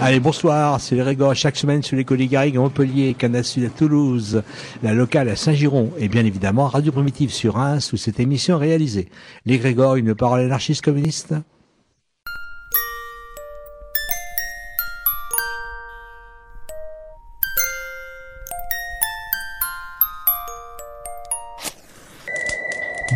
[0.00, 2.04] Allez, bonsoir, c'est le Régor chaque semaine sur les
[2.36, 4.44] à Montpellier, Canal à Toulouse,
[4.84, 8.66] la locale à Saint-Giron et bien évidemment Radio Primitive sur Reims où cette émission est
[8.66, 9.08] réalisée.
[9.44, 11.34] Les Grégor, une parole anarchiste communiste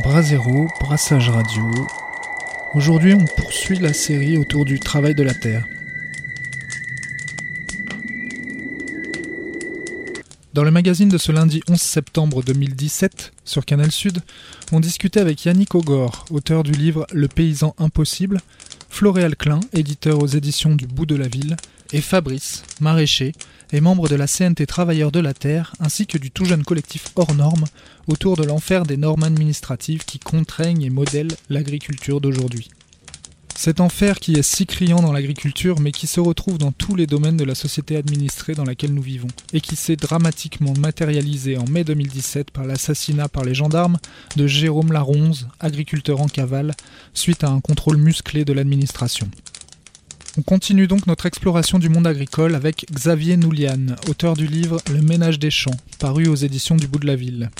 [0.02, 1.62] Brasero, Brassage Radio.
[2.74, 5.64] Aujourd'hui, on poursuit la série autour du travail de la terre.
[10.54, 14.18] Dans le magazine de ce lundi 11 septembre 2017, sur Canal Sud,
[14.70, 18.38] on discutait avec Yannick Ogor, auteur du livre Le paysan impossible,
[18.90, 21.56] Floréal Klein, éditeur aux éditions du Bout de la Ville,
[21.94, 23.32] et Fabrice, maraîcher,
[23.72, 27.06] et membre de la CNT Travailleurs de la Terre, ainsi que du tout jeune collectif
[27.16, 27.64] hors normes,
[28.06, 32.68] autour de l'enfer des normes administratives qui contraignent et modèlent l'agriculture d'aujourd'hui.
[33.54, 37.06] Cet enfer qui est si criant dans l'agriculture, mais qui se retrouve dans tous les
[37.06, 41.64] domaines de la société administrée dans laquelle nous vivons, et qui s'est dramatiquement matérialisé en
[41.68, 43.98] mai 2017 par l'assassinat par les gendarmes
[44.36, 46.74] de Jérôme Laronze, agriculteur en cavale,
[47.14, 49.28] suite à un contrôle musclé de l'administration.
[50.38, 55.02] On continue donc notre exploration du monde agricole avec Xavier Noulian, auteur du livre Le
[55.02, 57.50] ménage des champs, paru aux éditions du bout de la ville.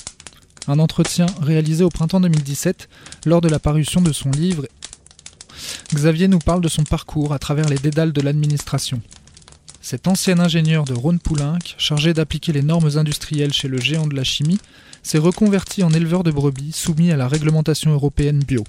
[0.67, 2.89] Un entretien réalisé au printemps 2017
[3.25, 4.65] lors de la parution de son livre
[5.93, 9.01] Xavier nous parle de son parcours à travers les dédales de l'administration.
[9.81, 14.23] Cet ancien ingénieur de Rhône-Poulenc, chargé d'appliquer les normes industrielles chez le géant de la
[14.23, 14.59] chimie,
[15.03, 18.63] s'est reconverti en éleveur de brebis soumis à la réglementation européenne bio.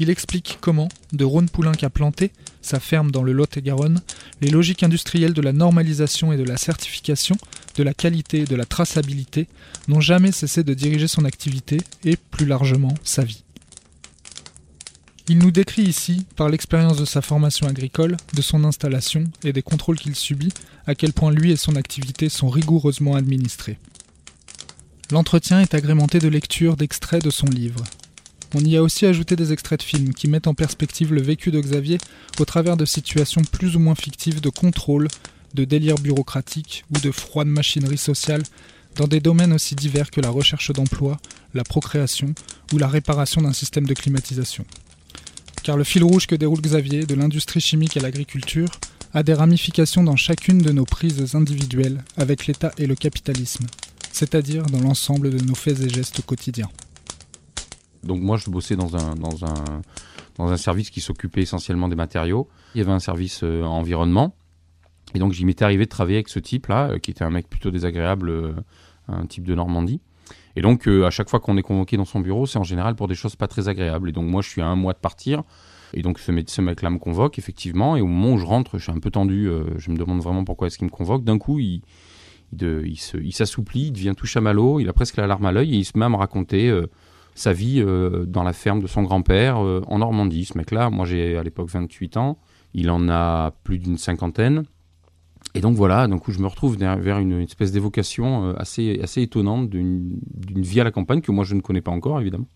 [0.00, 2.30] Il explique comment, de Rhône-Poulenc à Planté,
[2.62, 4.00] sa ferme dans le Lot-et-Garonne,
[4.40, 7.36] les logiques industrielles de la normalisation et de la certification,
[7.74, 9.48] de la qualité et de la traçabilité
[9.88, 13.42] n'ont jamais cessé de diriger son activité et, plus largement, sa vie.
[15.30, 19.60] Il nous décrit ici, par l'expérience de sa formation agricole, de son installation et des
[19.60, 20.54] contrôles qu'il subit,
[20.86, 23.78] à quel point lui et son activité sont rigoureusement administrés.
[25.10, 27.84] L'entretien est agrémenté de lectures d'extraits de son livre.
[28.54, 31.50] On y a aussi ajouté des extraits de films qui mettent en perspective le vécu
[31.50, 31.98] de Xavier
[32.40, 35.08] au travers de situations plus ou moins fictives de contrôle,
[35.52, 38.42] de délire bureaucratique ou de froide machinerie sociale
[38.96, 41.18] dans des domaines aussi divers que la recherche d'emploi,
[41.52, 42.34] la procréation
[42.72, 44.64] ou la réparation d'un système de climatisation
[45.62, 48.68] car le fil rouge que déroule Xavier, de l'industrie chimique à l'agriculture,
[49.14, 53.66] a des ramifications dans chacune de nos prises individuelles avec l'État et le capitalisme,
[54.12, 56.68] c'est-à-dire dans l'ensemble de nos faits et gestes quotidiens.
[58.04, 62.48] Donc moi je bossais dans un, dans un, service qui s'occupait essentiellement des matériaux.
[62.74, 64.36] Il y avait un service euh, environnement.
[65.14, 67.48] Et donc j'y m'étais arrivé de travailler avec ce type-là, euh, qui était un mec
[67.48, 68.52] plutôt désagréable, euh,
[69.08, 70.00] un type de Normandie.
[70.58, 72.96] Et donc, euh, à chaque fois qu'on est convoqué dans son bureau, c'est en général
[72.96, 74.08] pour des choses pas très agréables.
[74.08, 75.44] Et donc, moi, je suis à un mois de partir.
[75.94, 77.96] Et donc, ce, mec-là me convoque, effectivement.
[77.96, 79.48] Et au moment où je rentre, je suis un peu tendu.
[79.48, 81.22] Euh, je me demande vraiment pourquoi est-ce qu'il me convoque.
[81.22, 81.82] D'un coup, il,
[82.60, 84.80] il, s'assouplit, il devient tout chamallow.
[84.80, 86.88] Il a presque la larme à l'œil et il se met à me raconter euh,
[87.36, 87.80] sa vie
[88.26, 90.44] dans la ferme de son grand-père en Normandie.
[90.44, 92.36] Ce mec-là, moi, j'ai à l'époque 28 ans.
[92.74, 94.64] Il en a plus d'une cinquantaine.
[95.58, 99.68] Et donc voilà, donc je me retrouve vers une espèce d'évocation euh, assez, assez étonnante
[99.68, 102.46] d'une vie à la campagne que moi je ne connais pas encore évidemment.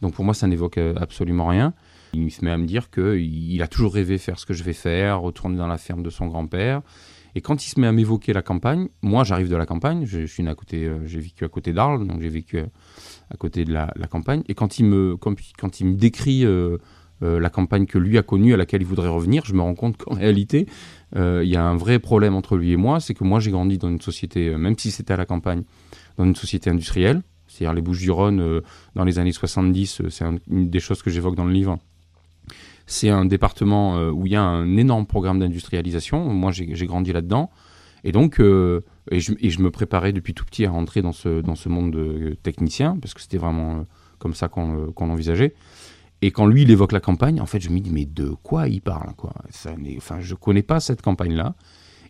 [0.00, 1.74] Donc pour moi ça n'évoque euh, absolument rien.
[2.14, 4.74] Il se met à me dire qu'il a toujours rêvé faire ce que je vais
[4.74, 6.82] faire, retourner dans la ferme de son grand-père.
[7.34, 10.24] Et quand il se met à m'évoquer la campagne, moi j'arrive de la campagne, je,
[10.24, 13.72] suis à côté, euh, j'ai vécu à côté d'Arles, donc j'ai vécu à côté de
[13.72, 14.44] la, campagne.
[14.46, 16.44] Et quand il me, quand il me décrit
[17.22, 19.96] la campagne que lui a connue, à laquelle il voudrait revenir, je me rends compte
[19.96, 20.66] qu'en réalité,
[21.14, 23.50] euh, il y a un vrai problème entre lui et moi, c'est que moi j'ai
[23.50, 25.62] grandi dans une société, euh, même si c'était à la campagne,
[26.18, 28.62] dans une société industrielle, C'est-à-dire les Bouches-du-Rhône,
[28.94, 31.78] dans les années 70, c'est une des choses que j'évoque dans le livre.
[32.86, 36.24] C'est un département où il y a un énorme programme d'industrialisation.
[36.24, 37.50] Moi, j'ai grandi là-dedans.
[38.02, 41.68] Et donc, et je, me préparais depuis tout petit à rentrer dans ce, dans ce
[41.68, 43.84] monde de technicien, parce que c'était vraiment
[44.18, 45.54] comme ça qu'on l'envisageait.
[46.22, 48.68] Et quand lui, il évoque la campagne, en fait, je me dis, mais de quoi
[48.68, 49.34] il parle quoi?
[49.96, 51.54] Enfin, je connais pas cette campagne-là.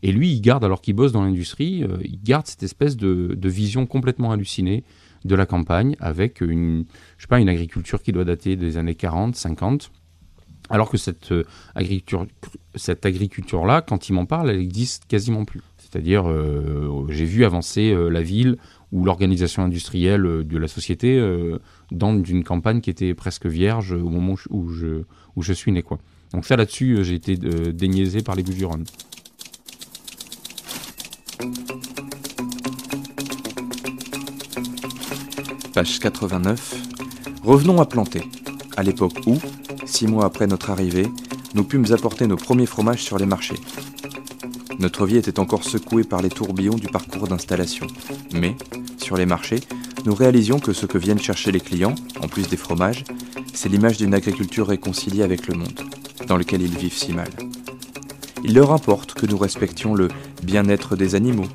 [0.03, 3.35] Et lui, il garde, alors qu'il bosse dans l'industrie, euh, il garde cette espèce de,
[3.37, 4.85] de, vision complètement hallucinée
[5.25, 6.85] de la campagne, avec une,
[7.17, 9.91] je sais pas, une agriculture qui doit dater des années 40, 50.
[10.69, 11.45] Alors que cette euh,
[11.75, 12.27] agriculture,
[12.75, 15.63] cette agriculture-là, quand il m'en parle, elle existe quasiment plus.
[15.79, 18.59] C'est-à-dire, euh, j'ai vu avancer la ville
[18.93, 21.21] ou l'organisation industrielle de la société
[21.91, 25.03] dans une campagne qui était presque vierge au moment où je,
[25.39, 25.83] je suis né.
[25.83, 25.99] Quoi.
[26.33, 28.85] Donc ça là-dessus, euh, j'ai été euh, déniaisé par les bouches du Rhône.
[35.73, 36.75] Page 89.
[37.43, 38.23] Revenons à planter,
[38.77, 39.39] à l'époque où,
[39.85, 41.07] six mois après notre arrivée,
[41.55, 43.57] nous pûmes apporter nos premiers fromages sur les marchés.
[44.79, 47.87] Notre vie était encore secouée par les tourbillons du parcours d'installation.
[48.33, 48.55] Mais,
[48.99, 49.61] sur les marchés,
[50.05, 53.05] nous réalisions que ce que viennent chercher les clients, en plus des fromages,
[53.55, 55.81] c'est l'image d'une agriculture réconciliée avec le monde,
[56.27, 57.31] dans lequel ils vivent si mal.
[58.45, 60.09] Il leur importe que nous respections le
[60.43, 61.49] bien-être des animaux,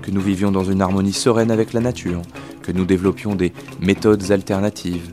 [0.00, 2.22] que nous vivions dans une harmonie sereine avec la nature,
[2.62, 5.12] que nous développions des méthodes alternatives,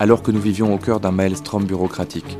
[0.00, 2.36] alors que nous vivions au cœur d'un maelstrom bureaucratique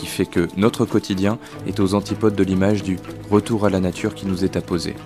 [0.00, 2.96] qui fait que notre quotidien est aux antipodes de l'image du
[3.30, 4.96] retour à la nature qui nous est apposée.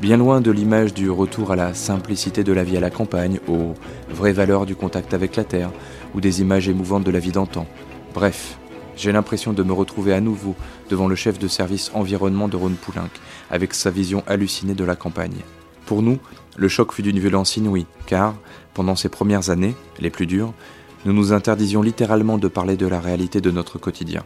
[0.00, 3.38] Bien loin de l'image du retour à la simplicité de la vie à la campagne,
[3.48, 3.74] aux
[4.08, 5.70] vraies valeurs du contact avec la terre,
[6.14, 7.66] ou des images émouvantes de la vie d'antan.
[8.14, 8.56] Bref,
[8.96, 10.54] j'ai l'impression de me retrouver à nouveau
[10.88, 13.10] devant le chef de service environnement de Rhône Poulenc,
[13.50, 15.42] avec sa vision hallucinée de la campagne.
[15.84, 16.18] Pour nous,
[16.56, 18.36] le choc fut d'une violence inouïe, car,
[18.72, 20.54] pendant ces premières années, les plus dures,
[21.04, 24.24] nous nous interdisions littéralement de parler de la réalité de notre quotidien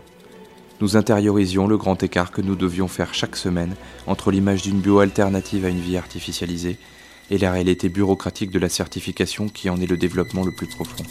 [0.80, 3.74] nous intériorisions le grand écart que nous devions faire chaque semaine
[4.06, 6.78] entre l'image d'une bio alternative à une vie artificialisée
[7.30, 11.04] et la réalité bureaucratique de la certification qui en est le développement le plus profond.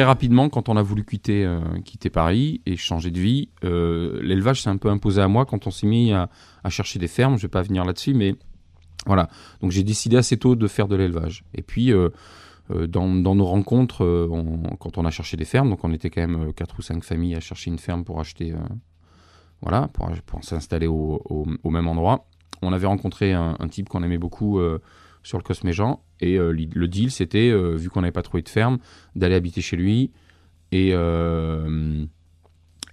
[0.00, 4.18] Très rapidement, quand on a voulu quitter, euh, quitter Paris et changer de vie, euh,
[4.22, 6.30] l'élevage s'est un peu imposé à moi quand on s'est mis à,
[6.70, 7.36] chercher des fermes.
[7.36, 8.34] Je vais pas venir là-dessus, mais
[9.04, 9.28] voilà.
[9.60, 11.44] Donc j'ai décidé assez tôt de faire de l'élevage.
[11.54, 12.08] Et puis euh,
[12.70, 14.28] dans, nos rencontres,
[14.78, 17.34] quand on a cherché des fermes, donc on était quand même quatre ou cinq familles
[17.34, 18.54] à chercher une ferme pour acheter,
[19.60, 22.26] voilà, pour, s'installer au, même endroit.
[22.62, 24.60] On avait rencontré un type qu'on aimait beaucoup
[25.22, 26.02] sur le Cosméjean.
[26.20, 28.78] Et euh, le deal, c'était, euh, vu qu'on n'avait pas trouvé de ferme,
[29.16, 30.10] d'aller habiter chez lui
[30.72, 32.04] et, euh,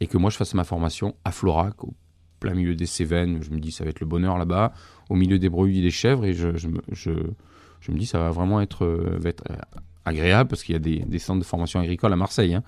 [0.09, 1.93] que moi je fasse ma formation à Florac, au
[2.39, 3.39] plein milieu des Cévennes.
[3.41, 4.73] Je me dis, ça va être le bonheur là-bas,
[5.09, 6.25] au milieu des brebis et des chèvres.
[6.25, 9.43] Et je, me dis, ça va vraiment être, être
[10.05, 12.53] agréable parce qu'il y a des, centres de formation agricole à Marseille.
[12.53, 12.63] Hein.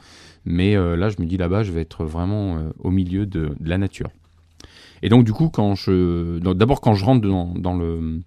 [0.45, 4.09] Mais là, je me dis là-bas, je vais être vraiment au milieu de, la nature.
[5.03, 6.39] Et donc, du coup, quand je.
[6.39, 8.21] D'abord, quand je rentre dans le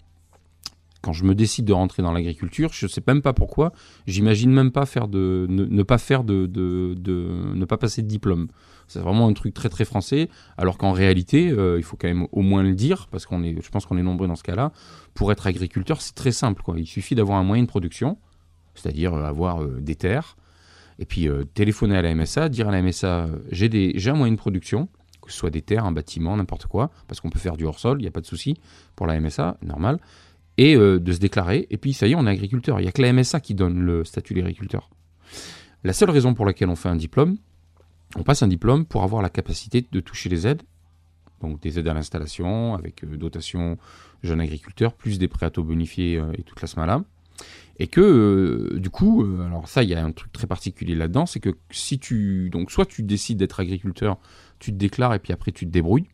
[1.02, 3.72] quand je me décide de rentrer dans l'agriculture, je ne sais même pas pourquoi,
[4.06, 8.48] j'imagine même pas faire de, ne, pas faire de, ne pas passer de diplôme.
[8.86, 12.28] C'est vraiment un truc très très français, alors qu'en réalité, euh, il faut quand même
[12.30, 14.72] au moins le dire, parce qu'on est, je pense qu'on est nombreux dans ce cas-là.
[15.14, 16.62] Pour être agriculteur, c'est très simple.
[16.76, 18.16] Il suffit d'avoir un moyen de production,
[18.74, 20.36] c'est-à-dire euh, avoir euh, des terres,
[20.98, 24.38] et puis téléphoner à la MSA, dire à la MSA, j'ai j'ai un moyen de
[24.38, 24.88] production,
[25.20, 27.98] que ce soit des terres, un bâtiment, n'importe quoi, parce qu'on peut faire du hors-sol,
[27.98, 28.56] il n'y a pas de souci
[28.94, 29.98] pour la MSA, normal
[30.58, 31.66] et euh, de se déclarer.
[31.70, 32.80] Et puis ça y est, on est agriculteur.
[32.80, 34.90] Il n'y a que la MSA qui donne le statut d'agriculteur.
[35.84, 37.36] La seule raison pour laquelle on fait un diplôme,
[38.16, 40.62] on passe un diplôme pour avoir la capacité de toucher les aides,
[41.40, 43.78] donc des aides à l'installation, avec euh, dotation
[44.22, 47.02] jeunes agriculteurs, plus des prêts à taux bonifiés euh, et toute la semaine.
[47.78, 51.40] Et que du coup, alors ça, il y a un truc très particulier là-dedans, c'est
[51.40, 54.18] que si tu, donc soit tu décides d'être agriculteur,
[54.60, 56.06] tu te déclares et puis après tu te débrouilles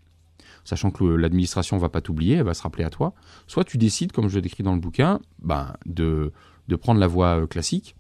[0.68, 3.14] sachant que l'administration va pas t'oublier, elle va se rappeler à toi.
[3.46, 6.30] Soit tu décides, comme je le décris dans le bouquin, ben, de,
[6.68, 7.96] de prendre la voie euh, classique.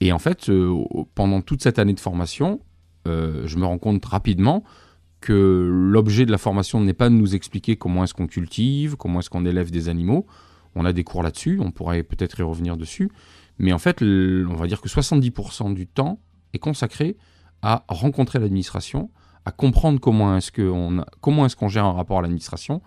[0.00, 2.60] Et en fait, euh, pendant toute cette année de formation,
[3.06, 4.62] euh, je me rends compte rapidement
[5.22, 9.20] que l'objet de la formation n'est pas de nous expliquer comment est-ce qu'on cultive, comment
[9.20, 10.26] est-ce qu'on élève des animaux.
[10.74, 13.10] On a des cours là-dessus, on pourrait peut-être y revenir dessus.
[13.58, 16.20] Mais en fait, on va dire que 70% du temps
[16.52, 17.16] est consacré
[17.62, 19.10] à rencontrer l'administration,
[19.52, 22.82] comprendre comment est-ce qu'on comment est-ce qu'on gère un rapport à l'administration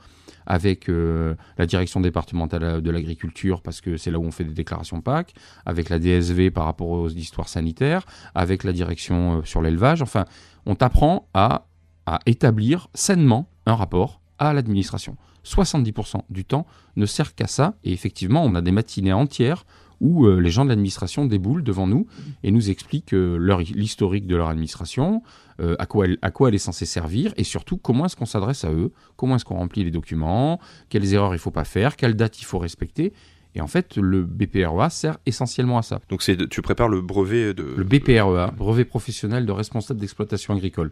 [0.46, 4.54] avec euh, la direction départementale de l'agriculture parce que c'est là où on fait des
[4.54, 5.34] déclarations PAC,
[5.66, 10.02] avec la DSV par rapport aux histoires sanitaires, avec la direction euh, sur l'élevage.
[10.02, 10.26] Enfin,
[10.66, 11.66] on t'apprend à,
[12.06, 15.16] à établir sainement un rapport à l'administration.
[15.46, 16.66] 70% du temps
[16.96, 17.76] ne sert qu'à ça.
[17.84, 19.66] Et effectivement, on a des matinées entières
[20.02, 22.08] où euh, les gens de l'administration déboulent devant nous
[22.44, 25.24] et nous expliquent l'historique de leur administration,
[25.62, 28.26] euh, à, quoi elle, à quoi elle est censée servir, et surtout comment est-ce qu'on
[28.26, 31.64] s'adresse à eux, comment est-ce qu'on remplit les documents, quelles erreurs il ne faut pas
[31.64, 33.14] faire, quelle date il faut respecter.
[33.54, 36.00] Et en fait, le BPREA sert essentiellement à ça.
[36.10, 37.64] Donc c'est, tu prépares le brevet de...
[37.64, 40.92] Le BPREA, brevet professionnel de responsable d'exploitation agricole.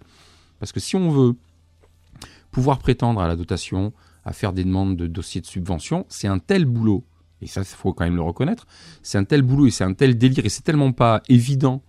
[0.60, 1.36] Parce que si on veut
[2.52, 3.94] pouvoir prétendre à la dotation,
[4.26, 7.06] à faire des demandes de dossiers de subvention, c'est un tel boulot,
[7.42, 8.68] et ça, il faut quand même le reconnaître,
[9.02, 11.82] c'est un tel boulot et c'est un tel délire, et c'est tellement pas évident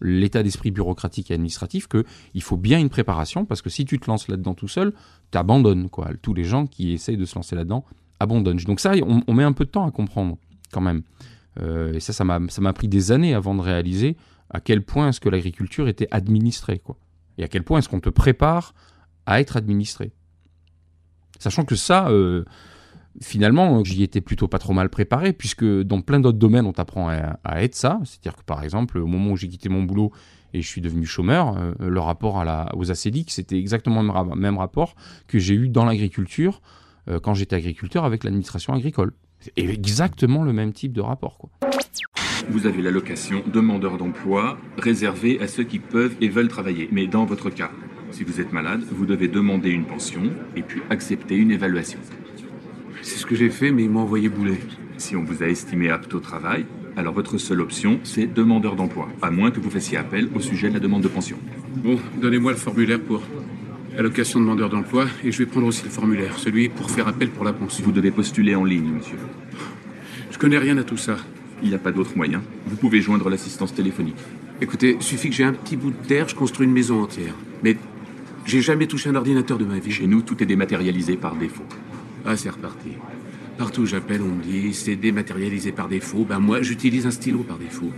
[0.00, 3.98] l'état d'esprit bureaucratique et administratif que il faut bien une préparation parce que si tu
[3.98, 4.92] te lances là-dedans tout seul,
[5.30, 6.10] tu abandonnes quoi.
[6.20, 7.84] Tous les gens qui essayent de se lancer là-dedans
[8.20, 8.58] abandonnent.
[8.58, 8.92] Donc ça,
[9.26, 10.36] on, met un peu de temps à comprendre
[10.72, 11.02] quand même.
[11.60, 14.16] Euh, et ça, ça m'a, pris des années avant de réaliser
[14.50, 16.96] à quel point est-ce que l'agriculture était administrée quoi.
[17.38, 18.74] Et à quel point est-ce qu'on te prépare
[19.26, 20.12] à être administré.
[21.38, 22.44] Sachant que ça, euh,
[23.20, 27.08] finalement, j'y étais plutôt pas trop mal préparé, puisque dans plein d'autres domaines, on t'apprend
[27.08, 28.00] à, être ça.
[28.04, 30.12] C'est-à-dire que, par exemple, au moment où j'ai quitté mon boulot
[30.52, 34.36] et je suis devenu chômeur, euh, le rapport à la, aux acédiques, c'était exactement le
[34.36, 34.94] même, rapport
[35.26, 36.60] que j'ai eu dans l'agriculture
[37.08, 39.12] euh, quand j'étais agriculteur avec l'administration agricole.
[39.56, 41.38] Exactement le même type de rapport.
[42.48, 46.88] Vous avez l'allocation demandeur d'emploi réservée à ceux qui peuvent et veulent travailler.
[46.92, 47.70] Mais dans votre cas,
[48.10, 50.22] si vous êtes malade, vous devez demander une pension
[50.56, 51.98] et puis accepter une évaluation.
[53.04, 54.58] C'est ce que j'ai fait, mais ils m'ont envoyé bouler.
[54.96, 56.64] Si on vous a estimé apte au travail,
[56.96, 60.70] alors votre seule option, c'est demandeur d'emploi, à moins que vous fassiez appel au sujet
[60.70, 61.36] de la demande de pension.
[61.76, 63.20] Bon, donnez-moi le formulaire pour
[63.98, 67.44] allocation demandeur d'emploi, et je vais prendre aussi le formulaire, celui pour faire appel pour
[67.44, 67.84] la pension.
[67.84, 69.18] Vous devez postuler en ligne, monsieur.
[70.30, 71.18] Je connais rien à tout ça.
[71.62, 72.42] Il n'y a pas d'autre moyen.
[72.66, 74.16] Vous pouvez joindre l'assistance téléphonique.
[74.62, 77.34] Écoutez, suffit que j'ai un petit bout de terre, je construis une maison entière.
[77.62, 77.76] Mais
[78.46, 79.92] j'ai jamais touché un ordinateur de ma vie.
[79.92, 81.64] Chez nous, tout est dématérialisé par défaut.
[82.26, 82.90] Ah, c'est reparti.
[83.58, 86.24] Partout où j'appelle, on me dit c'est dématérialisé par défaut.
[86.28, 87.92] Ben moi, j'utilise un stylo par défaut.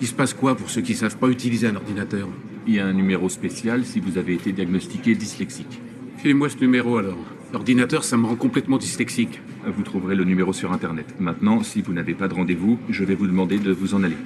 [0.00, 2.28] Il se passe quoi pour ceux qui savent pas utiliser un ordinateur?
[2.66, 5.80] Il y a un numéro spécial si vous avez été diagnostiqué dyslexique.
[6.18, 7.18] Filez-moi ce numéro alors.
[7.52, 9.40] L'ordinateur, ça me rend complètement dyslexique.
[9.66, 11.06] Vous trouverez le numéro sur Internet.
[11.18, 14.16] Maintenant, si vous n'avez pas de rendez-vous, je vais vous demander de vous en aller.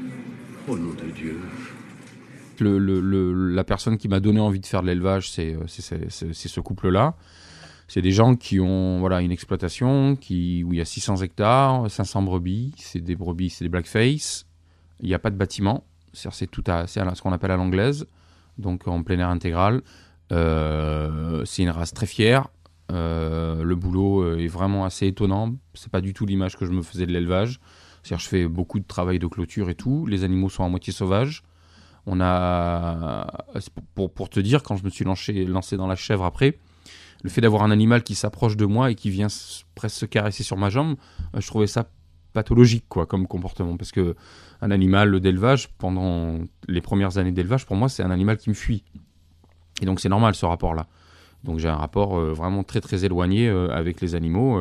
[0.69, 1.39] Oh nom de Dieu.
[2.61, 7.17] Le, la personne qui m'a donné envie de faire de l'élevage, c'est euh, ce couple-là.
[7.95, 11.89] C'est des gens qui ont voilà une exploitation qui où il y a 600 hectares,
[11.89, 14.47] 500 brebis, c'est des brebis, c'est des blackface.
[14.99, 18.09] Il n'y a pas de bâtiment, c'est tout à, ce qu'on appelle à l'anglaise,
[18.59, 19.81] donc en plein air intégral.
[20.33, 22.49] Euh, c'est une race très fière.
[22.91, 25.55] Euh, le boulot euh, est vraiment assez étonnant.
[25.75, 27.61] C'est pas du tout l'image que je me faisais de l'élevage.
[28.03, 30.05] je fais beaucoup de travail de clôture et tout.
[30.07, 31.45] Les animaux sont à moitié sauvages.
[32.07, 33.45] On a,
[33.95, 36.59] pour, pour te dire, quand je me suis lancé, lancé dans la chèvre après,
[37.25, 39.29] le fait d'avoir un animal qui s'approche de moi et qui vient
[39.75, 40.95] presque se caresser sur ma jambe,
[41.35, 41.89] euh, je trouvais ça
[42.35, 44.17] pathologique quoi comme comportement parce que
[44.61, 48.55] un animal d'élevage pendant les premières années d'élevage pour moi c'est un animal qui me
[48.55, 48.83] fuit
[49.81, 50.89] et donc c'est normal ce rapport là
[51.45, 54.61] donc j'ai un rapport euh, vraiment très très éloigné euh, avec les animaux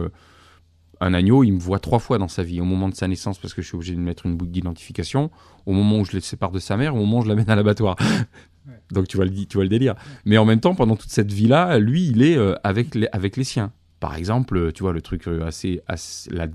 [1.03, 2.62] un agneau, il me voit trois fois dans sa vie.
[2.62, 5.32] Au moment de sa naissance, parce que je suis obligé de mettre une boucle d'identification.
[5.65, 6.96] Au moment où je le sépare de sa mère.
[6.96, 7.98] Au moment où je l'amène à l'abattoir.
[8.91, 9.96] Donc tu vois, le, tu vois le délire.
[10.25, 13.38] Mais en même temps, pendant toute cette vie-là, lui, il est euh, avec, les, avec
[13.38, 13.72] les siens.
[14.00, 15.82] Par exemple, tu vois, le truc euh, assez.
[16.29, 16.48] la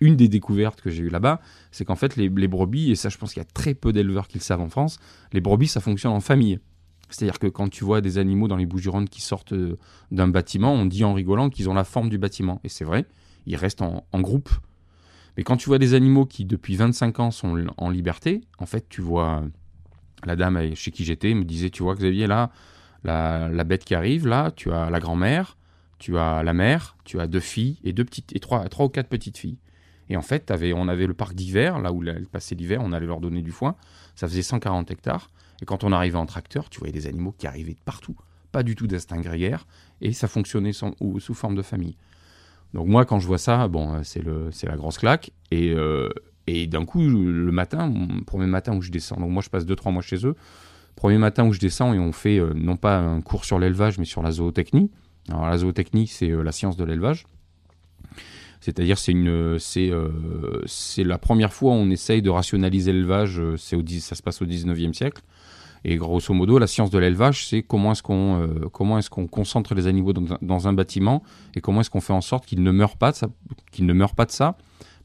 [0.00, 3.08] une des découvertes que j'ai eues là-bas, c'est qu'en fait, les, les, brebis, et ça,
[3.08, 4.98] je pense qu'il y a très peu d'éleveurs qui le savent en France,
[5.32, 6.58] les brebis, ça fonctionne en famille.
[7.08, 9.78] C'est-à-dire que quand tu vois des animaux dans les bouches qui sortent euh,
[10.10, 12.60] d'un bâtiment, on dit en rigolant qu'ils ont la forme du bâtiment.
[12.64, 13.06] Et c'est vrai,
[13.46, 14.50] ils restent en, en, groupe.
[15.36, 18.88] Mais quand tu vois des animaux qui, depuis 25 ans, sont en liberté, en fait,
[18.88, 19.44] tu vois
[20.26, 22.50] la dame chez qui j'étais me disait, tu vois Xavier, là,
[23.04, 25.56] la, bête qui arrive, là, tu as la grand-mère,
[25.98, 28.88] tu as la mère, tu as deux filles et deux petites et trois, trois ou
[28.88, 29.58] quatre petites filles.
[30.08, 33.06] Et en fait, on avait le parc d'hiver, là où elle passait l'hiver, on allait
[33.06, 33.74] leur donner du foin.
[34.14, 35.30] Ça faisait 140 hectares.
[35.62, 38.16] Et quand on arrivait en tracteur, tu voyais des animaux qui arrivaient de partout.
[38.52, 39.66] Pas du tout d'instinct grégaire.
[40.00, 41.96] Et ça fonctionnait sous forme de famille.
[42.72, 45.32] Donc moi, quand je vois ça, bon, c'est la grosse claque.
[45.50, 46.08] Et, euh,
[46.46, 47.92] et d'un coup, le matin,
[48.26, 50.36] premier matin où je descends, donc moi je passe 2-3 mois chez eux,
[50.94, 53.98] premier matin où je descends et on fait euh, non pas un cours sur l'élevage,
[53.98, 54.90] mais sur la zootechnie.
[55.28, 57.26] Alors la zootechnie, c'est euh, la science de l'élevage.
[58.60, 59.58] C'est-à-dire, c'est euh,
[60.66, 63.40] c'est la première fois où on essaye de rationaliser l'élevage.
[63.56, 65.22] Ça se passe au 19e siècle.
[65.84, 70.12] Et grosso modo, la science de l'élevage, c'est comment est-ce qu'on est-ce concentre les animaux
[70.12, 71.22] dans, dans un bâtiment
[71.54, 72.96] et comment est-ce qu'on fait en sorte qu'ils ne meurent
[73.70, 74.56] qu'ils ne meurent pas de ça,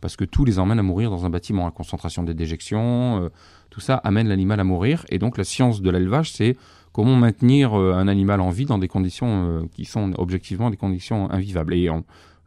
[0.01, 1.65] parce que tout les emmène à mourir dans un bâtiment.
[1.65, 3.29] La concentration des déjections, euh,
[3.69, 5.05] tout ça amène l'animal à mourir.
[5.09, 6.57] Et donc la science de l'élevage, c'est
[6.91, 10.77] comment maintenir euh, un animal en vie dans des conditions euh, qui sont objectivement des
[10.77, 11.75] conditions invivables.
[11.75, 11.87] Et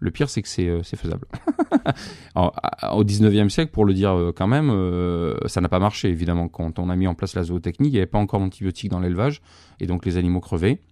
[0.00, 1.26] le pire, c'est que c'est faisable.
[2.34, 2.54] Alors,
[2.92, 4.68] au 19e siècle, pour le dire quand même,
[5.46, 6.48] ça n'a pas marché, évidemment.
[6.48, 9.00] Quand on a mis en place la zootechnie, il n'y avait pas encore d'antibiotiques dans
[9.00, 9.40] l'élevage,
[9.80, 10.82] et donc les animaux crevaient.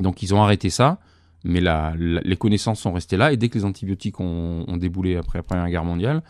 [0.00, 0.98] Donc ils ont arrêté ça,
[1.44, 5.42] mais les connaissances sont restées là, et dès que les antibiotiques ont, déboulé après la
[5.42, 6.22] Première Guerre mondiale,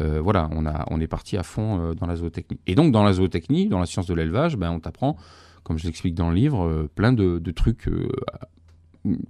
[0.00, 2.58] euh, voilà, on, a, on est parti à fond euh, dans la zootechnie.
[2.66, 5.16] Et donc dans la zootechnie, dans la science de l'élevage, ben, on t'apprend,
[5.62, 7.88] comme je l'explique dans le livre, euh, plein de, trucs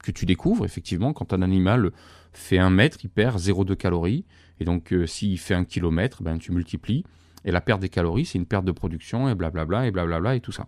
[0.03, 1.93] que tu découvres, effectivement, quand un animal
[2.33, 4.25] fait un mètre, il perd 0,2 calories.
[4.59, 7.05] Et donc, s'il fait un kilomètre, ben, tu multiplies.
[7.45, 10.41] Et la perte des calories, c'est une perte de production, et blablabla, et blablabla, et
[10.41, 10.67] tout ça.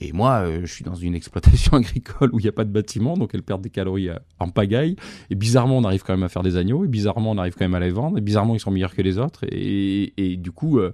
[0.00, 2.70] Et moi, euh, je suis dans une exploitation agricole où il n'y a pas de
[2.70, 4.96] bâtiment, donc elle perd des calories euh, en pagaille.
[5.30, 7.64] Et bizarrement, on arrive quand même à faire des agneaux, et bizarrement, on arrive quand
[7.64, 9.44] même à les vendre, et bizarrement, ils sont meilleurs que les autres.
[9.50, 10.92] Et, du coup, euh,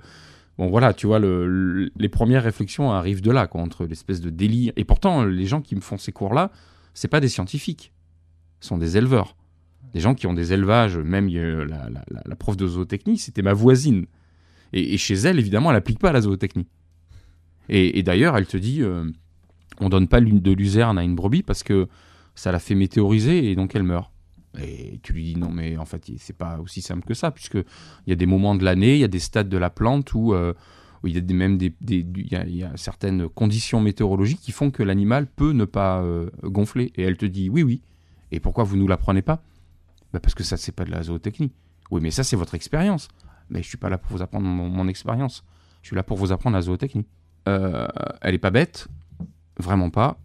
[0.56, 4.20] bon voilà, tu vois, le- le- les premières réflexions arrivent de là, quoi, entre l'espèce
[4.20, 4.72] de délire.
[4.76, 6.52] Et pourtant, les gens qui me font ces cours-là,
[6.94, 7.92] c'est pas des scientifiques,
[8.60, 9.34] ce sont des éleveurs.
[9.94, 14.06] Des gens qui ont des élevages, même la, prof de zootechnie, c'était ma voisine.
[14.72, 16.66] Et chez elle, évidemment, elle n'applique pas la zootechnie.
[17.68, 19.10] Et, d'ailleurs, elle te dit, euh,
[19.80, 21.88] on donne pas de luzerne à une brebis parce que
[22.34, 24.10] ça la fait météoriser et donc elle meurt.
[24.60, 27.54] Et tu lui dis non, mais en fait, c'est pas aussi simple que ça, puisque
[27.54, 30.12] il y a des moments de l'année, il y a des stades de la plante
[30.12, 30.52] où, euh,
[31.04, 34.82] il y a des, même des, des- y a, certaines conditions météorologiques qui font que
[34.82, 36.92] l'animal peut ne pas euh, gonfler.
[36.96, 37.82] Et elle te dit oui, oui.
[38.30, 39.42] Et pourquoi vous nous l'apprenez pas?
[40.12, 41.52] Bah, Parce que ça, c'est pas de la zootechnie.
[41.90, 43.08] Oui, mais ça, c'est votre expérience.
[43.50, 45.44] Mais je suis pas là pour vous apprendre mon expérience.
[45.82, 47.06] Je suis là pour vous apprendre la zootechnie.
[47.48, 47.88] Euh,
[48.20, 48.88] elle est pas bête,
[49.58, 50.18] vraiment pas.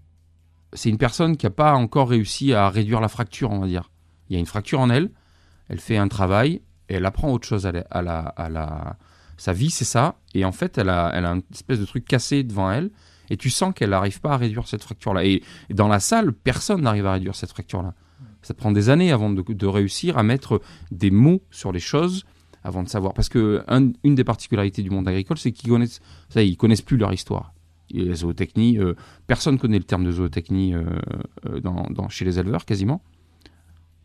[0.74, 3.92] C'est une personne qui n'a pas encore réussi à réduire la fracture, on va dire.
[4.30, 5.12] Il y a une fracture en elle,
[5.70, 8.98] elle fait un travail elle apprend autre chose à la, à la,
[9.38, 10.16] sa vie, c'est ça.
[10.34, 12.92] Et en fait, elle a, elle a une espèce de truc cassé devant elle
[13.30, 15.26] et tu sens qu'elle n'arrive pas à réduire cette fracture-là.
[15.26, 17.94] Et, et dans la salle, personne n'arrive à réduire cette fracture-là.
[18.42, 22.26] Ça prend des années avant de réussir à mettre des mots sur les choses
[22.68, 23.14] avant de savoir.
[23.14, 26.82] Parce que un- une des particularités du monde agricole, c'est qu'ils connaissent, ça, ils connaissent
[26.82, 27.54] plus leur histoire.
[27.94, 28.94] Et la zootechnie, euh,
[29.26, 30.84] personne connaît le terme de zootechnie euh,
[31.48, 33.02] euh, dans, dans- chez les éleveurs quasiment.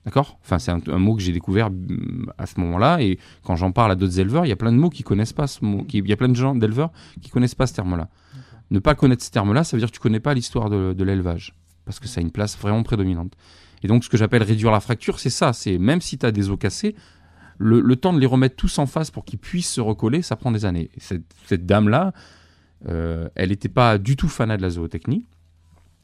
[0.04, 0.38] D'accord?
[0.42, 3.00] Enfin, c'est un, un mot que j'ai découvert mm, à ce moment-là.
[3.02, 5.32] Et quand j'en parle à d'autres éleveurs, il y a plein de mots qui connaissent
[5.32, 5.84] pas ce mot.
[5.84, 8.08] qui- Il y a plein de gens d'éleveurs qui connaissent pas ce terme-là.
[8.70, 11.04] Ne pas connaître ce terme-là, ça veut dire que tu connais pas l'histoire de, de
[11.04, 11.54] l'élevage.
[11.84, 13.32] Parce que ça a une place vraiment prédominante.
[13.82, 15.52] Et donc, ce que j'appelle réduire la fracture, c'est ça.
[15.52, 16.94] C'est même si tu as des os cassés,
[17.62, 20.50] le, temps de les remettre tous en face pour qu'ils puissent se recoller, ça prend
[20.50, 20.90] des années.
[20.96, 22.12] Et Cette, dame-là,
[22.88, 25.26] euh, elle n'était pas du tout fanat de la zootechnie.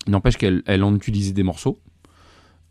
[0.06, 1.78] N'empêche qu'elle elle en utilisait des morceaux.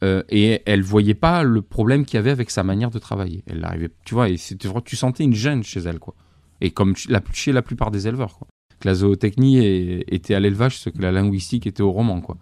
[0.04, 3.43] Euh, et elle voyait pas le problème qu'il y avait avec sa manière de travailler.
[3.47, 4.38] Elle arrivait, tu vois, et
[4.86, 6.15] tu sentais une gêne chez elle, quoi.
[6.62, 8.47] Et comme chez la plupart des éleveurs, quoi.
[8.80, 9.58] Que la zootechnie
[10.08, 12.38] était à l'élevage, ce que la linguistique était au roman, quoi.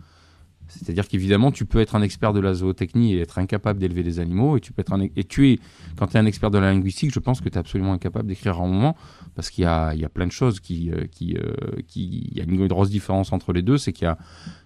[0.67, 4.19] C'est-à-dire qu'évidemment, tu peux être un expert de la zootechnie et être incapable d'élever des
[4.19, 5.59] animaux, et tu peux être un, et tu es,
[5.97, 8.27] quand tu es un expert de la linguistique, je pense que tu es absolument incapable
[8.27, 8.95] d'écrire un roman,
[9.35, 12.37] parce qu'il y a, il y a plein de choses qui, euh, euh, qui, il
[12.37, 14.17] y a une grosse différence entre les deux, c'est qu'il y a,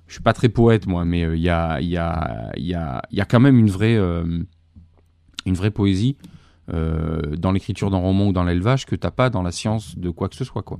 [0.07, 2.65] je suis pas très poète moi, mais euh, il y a, il y a, il
[2.65, 6.15] y a, il y a quand même une vraie, une vraie poésie
[6.67, 10.29] dans l'écriture d'un roman ou dans l'élevage que t'as pas dans la science de quoi
[10.29, 10.79] que ce soit, quoi.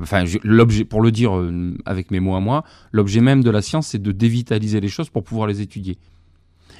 [0.00, 3.50] Enfin, je- l'objet, pour le dire euh, avec mes mots à moi, l'objet même de
[3.50, 5.98] la science, c'est de dévitaliser les choses pour pouvoir les étudier.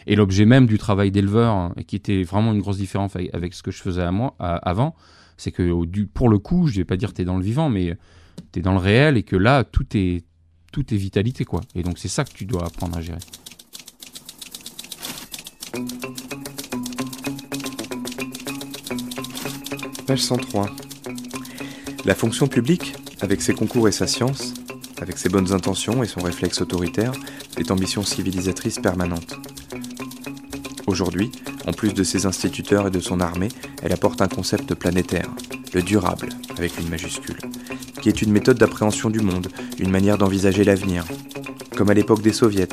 [0.06, 3.62] Et l'objet même du travail d'éleveur, hein, qui était vraiment une grosse différence avec, ce
[3.62, 4.94] que je faisais à moi, avant,
[5.36, 7.96] c'est que pour le coup, je vais pas dire tu es dans le vivant, mais
[8.52, 10.24] tu es dans le réel et que là, tout est,
[10.72, 11.60] tout est vitalité, quoi.
[11.74, 13.18] Et donc, c'est ça que tu dois apprendre à gérer.
[20.06, 20.66] Page 103.
[22.04, 24.54] La fonction publique, avec ses concours et sa science,
[25.00, 27.12] avec ses bonnes intentions et son réflexe autoritaire,
[27.56, 29.36] est ambition civilisatrice permanente.
[30.86, 31.30] Aujourd'hui,
[31.66, 33.48] en plus de ses instituteurs et de son armée,
[33.82, 35.28] elle apporte un concept planétaire,
[35.74, 37.38] le durable, avec une majuscule,
[38.00, 41.04] qui est une méthode d'appréhension du monde, une manière d'envisager l'avenir.
[41.76, 42.68] Comme à l'époque des soviets,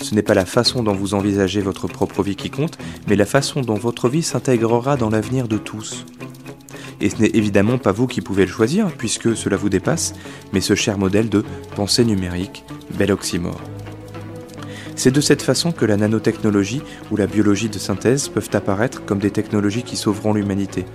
[0.00, 2.76] ce n'est pas la façon dont vous envisagez votre propre vie qui compte,
[3.08, 6.04] mais la façon dont votre vie s'intégrera dans l'avenir de tous.
[7.04, 10.14] Et ce n'est évidemment pas vous qui pouvez le choisir, puisque cela vous dépasse,
[10.54, 11.44] mais ce cher modèle de
[11.76, 12.64] pensée numérique,
[12.98, 13.60] bel oxymore.
[14.96, 19.18] C'est de cette façon que la nanotechnologie ou la biologie de synthèse peuvent apparaître comme
[19.18, 20.86] des technologies qui sauveront l'humanité,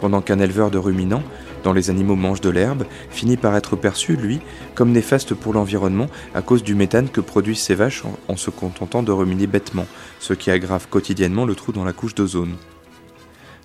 [0.00, 1.24] pendant qu'un éleveur de ruminants,
[1.64, 4.40] dont les animaux mangent de l'herbe, finit par être perçu, lui,
[4.74, 9.02] comme néfaste pour l'environnement à cause du méthane que produisent ces vaches en se contentant
[9.02, 9.86] de ruminer bêtement,
[10.18, 12.54] ce qui aggrave quotidiennement le trou dans la couche d'ozone.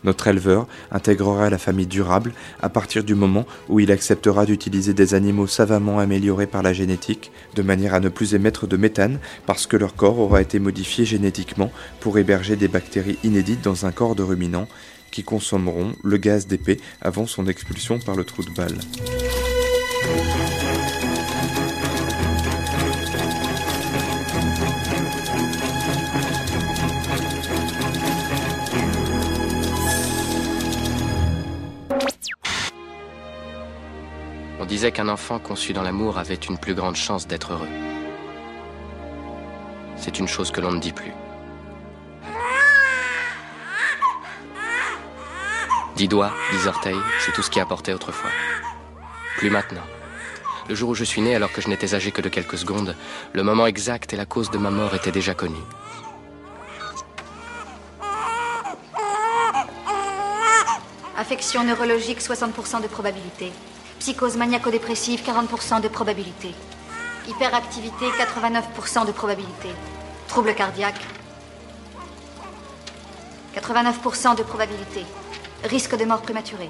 [0.04, 5.14] Notre éleveur intégrera la famille durable à partir du moment où il acceptera d'utiliser des
[5.14, 9.68] animaux savamment améliorés par la génétique, de manière à ne plus émettre de méthane parce
[9.68, 14.16] que leur corps aura été modifié génétiquement pour héberger des bactéries inédites dans un corps
[14.16, 14.68] de ruminants
[15.12, 18.80] qui consommeront le gaz d'épée avant son expulsion par le trou de balle.
[34.74, 37.70] Disait qu'un enfant conçu dans l'amour avait une plus grande chance d'être heureux.
[39.98, 41.14] C'est une chose que l'on ne dit plus.
[45.96, 48.32] Dix doigts, dix orteils, c'est tout ce qui apportait autrefois.
[49.38, 49.86] Plus maintenant.
[50.68, 52.96] Le jour où je suis né, alors que je n'étais âgé que de quelques secondes,
[53.34, 55.68] le moment exact et la cause de ma mort étaient déjà connus.
[61.16, 63.52] Affection neurologique, 60% de probabilité.
[64.04, 66.54] Psychose maniaco-dépressive, 40% de probabilité.
[67.26, 69.70] Hyperactivité, 89% de probabilité.
[70.28, 71.00] Trouble cardiaque,
[73.56, 75.06] 89% de probabilité.
[75.64, 76.70] Risque de mort prématurée.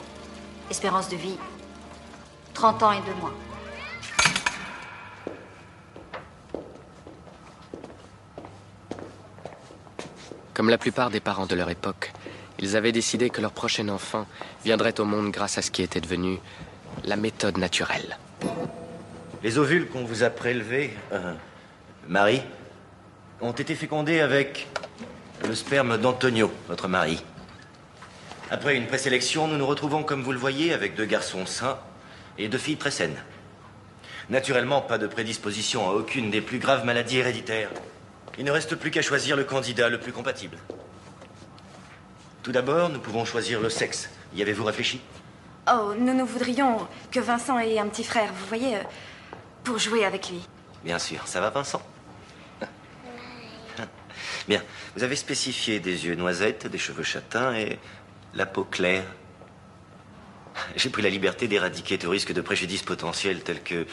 [0.69, 1.39] Espérance de vie,
[2.53, 3.33] 30 ans et 2 mois.
[10.53, 12.13] Comme la plupart des parents de leur époque,
[12.59, 14.27] ils avaient décidé que leur prochain enfant
[14.63, 16.39] viendrait au monde grâce à ce qui était devenu
[17.03, 18.17] la méthode naturelle.
[19.43, 21.33] Les ovules qu'on vous a prélevés, euh,
[22.07, 22.41] Marie,
[23.41, 24.67] ont été fécondés avec
[25.45, 27.23] le sperme d'Antonio, votre mari.
[28.49, 31.79] Après une présélection, nous nous retrouvons, comme vous le voyez, avec deux garçons sains
[32.37, 33.17] et deux filles très saines.
[34.29, 37.69] Naturellement, pas de prédisposition à aucune des plus graves maladies héréditaires.
[38.37, 40.57] Il ne reste plus qu'à choisir le candidat le plus compatible.
[42.41, 44.09] Tout d'abord, nous pouvons choisir le sexe.
[44.35, 45.01] Y avez-vous réfléchi?
[45.71, 48.79] Oh, nous nous voudrions que Vincent ait un petit frère, vous voyez, euh,
[49.63, 50.41] pour jouer avec lui.
[50.83, 51.81] Bien sûr, ça va Vincent
[54.47, 54.61] Bien,
[54.95, 57.79] vous avez spécifié des yeux noisettes, des cheveux châtains et
[58.33, 59.05] la peau claire.
[60.75, 63.87] J'ai pris la liberté d'éradiquer tout risque de préjudice potentiel tels que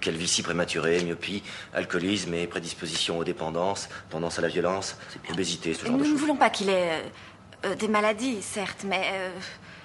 [0.00, 1.42] calvitie prématurée, myopie,
[1.74, 4.96] alcoolisme et prédisposition aux dépendances, tendance à la violence,
[5.30, 6.20] obésité, ce genre Nous de ne choses.
[6.20, 7.00] voulons pas qu'il ait euh,
[7.66, 9.10] euh, des maladies, certes, mais...
[9.12, 9.30] euh,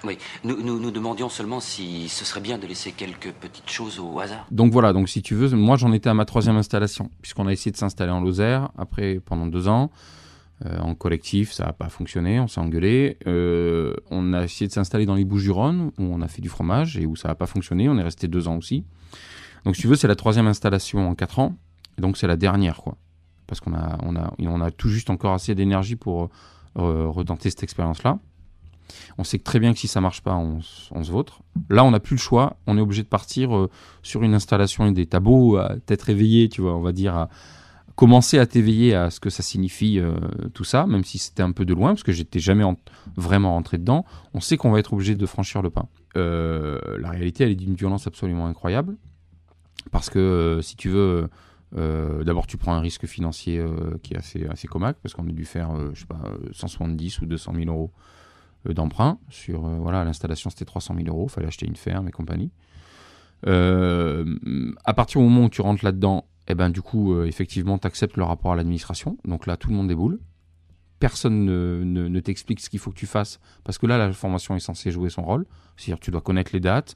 [0.04, 4.18] Oui, nous, nous, demandions seulement si ce serait bien de laisser quelques petites choses au
[4.18, 4.46] hasard.
[4.50, 7.52] Donc voilà, donc si tu veux, moi j'en étais à ma troisième installation, puisqu'on a
[7.52, 9.90] essayé de s'installer en Lozère, après pendant deux ans,
[10.66, 13.16] euh, en collectif, ça n'a pas fonctionné, on s'est engueulé.
[13.26, 16.96] Euh, on a essayé de s'installer dans les Bouches-du-Rhône, où on a fait du fromage,
[16.98, 18.84] et où ça n'a pas fonctionné, on est resté deux ans aussi.
[19.64, 21.56] Donc si tu veux, c'est la troisième installation en quatre ans,
[21.98, 22.96] donc c'est la dernière, quoi.
[23.46, 26.30] Parce qu'on a, on a, on a tout juste encore assez d'énergie pour
[26.78, 28.18] euh, retenter cette expérience-là.
[29.18, 31.40] On sait très bien que si ça marche pas, on, se vautre.
[31.68, 32.56] Là, on n'a plus le choix.
[32.66, 33.70] On est obligé de partir euh,
[34.02, 37.28] sur une installation et des tabots, à t'être éveillé, tu vois, on va dire, à
[37.94, 40.14] commencer à t'éveiller à ce que ça signifie euh,
[40.54, 42.76] tout ça, même si c'était un peu de loin, parce que j'étais jamais en-
[43.16, 44.06] vraiment rentré dedans.
[44.32, 45.86] On sait qu'on va être obligé de franchir le pas.
[46.16, 48.96] Euh, la réalité, elle est d'une violence absolument incroyable,
[49.90, 51.28] parce que si tu veux.
[51.74, 53.64] D'abord, tu prends un risque financier
[54.02, 56.48] qui est assez, assez comaque, parce qu'on a dû faire, euh, je sais pas, euh,
[56.52, 57.90] 170 ou 200 000 euros
[58.66, 59.18] d'emprunt.
[59.28, 61.28] Sur euh, voilà, l'installation, c'était 300 000 euros.
[61.28, 62.50] fallait acheter une ferme et compagnie.
[63.46, 64.24] Euh,
[64.84, 67.86] à partir du moment où tu rentres là-dedans, eh ben, du coup, euh, effectivement, tu
[67.86, 69.18] acceptes le rapport à l'administration.
[69.24, 70.18] Donc là, tout le monde déboule.
[70.98, 73.40] Personne ne, t'explique ce qu'il faut que tu fasses.
[73.64, 75.46] Parce que là, la formation est censée jouer son rôle.
[75.76, 76.94] C'est-à-dire tu dois connaître les dates,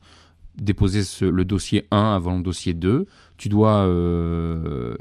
[0.57, 3.07] déposer le dossier 1 avant le dossier 2.
[3.37, 4.96] Tu dois euh,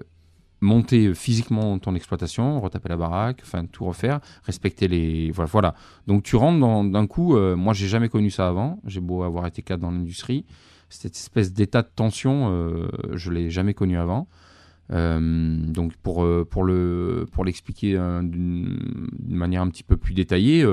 [0.65, 5.49] monter physiquement ton exploitation, retaper la baraque, tout refaire, respecter les voilà.
[5.49, 5.75] voilà.
[6.07, 6.59] Donc tu rentres
[6.91, 7.37] d'un coup.
[7.37, 8.79] euh, moi, j'ai jamais connu ça avant.
[8.85, 10.45] J'ai beau avoir été cadre dans l'industrie,
[10.89, 14.27] cette espèce d'état de tension, euh, je l'ai jamais connu avant.
[14.91, 15.19] Euh,
[15.65, 18.77] donc pour euh, pour le pour l'expliquer euh, d'une
[19.27, 20.63] manière un petit peu plus détaillée.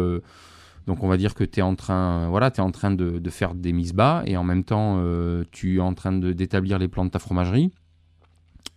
[0.87, 3.31] donc on va dire que tu es en train, voilà, es en train de, de
[3.31, 5.03] faire des mises bas et en même temps
[5.51, 7.71] tu es en train d'établir les plans de ta fromagerie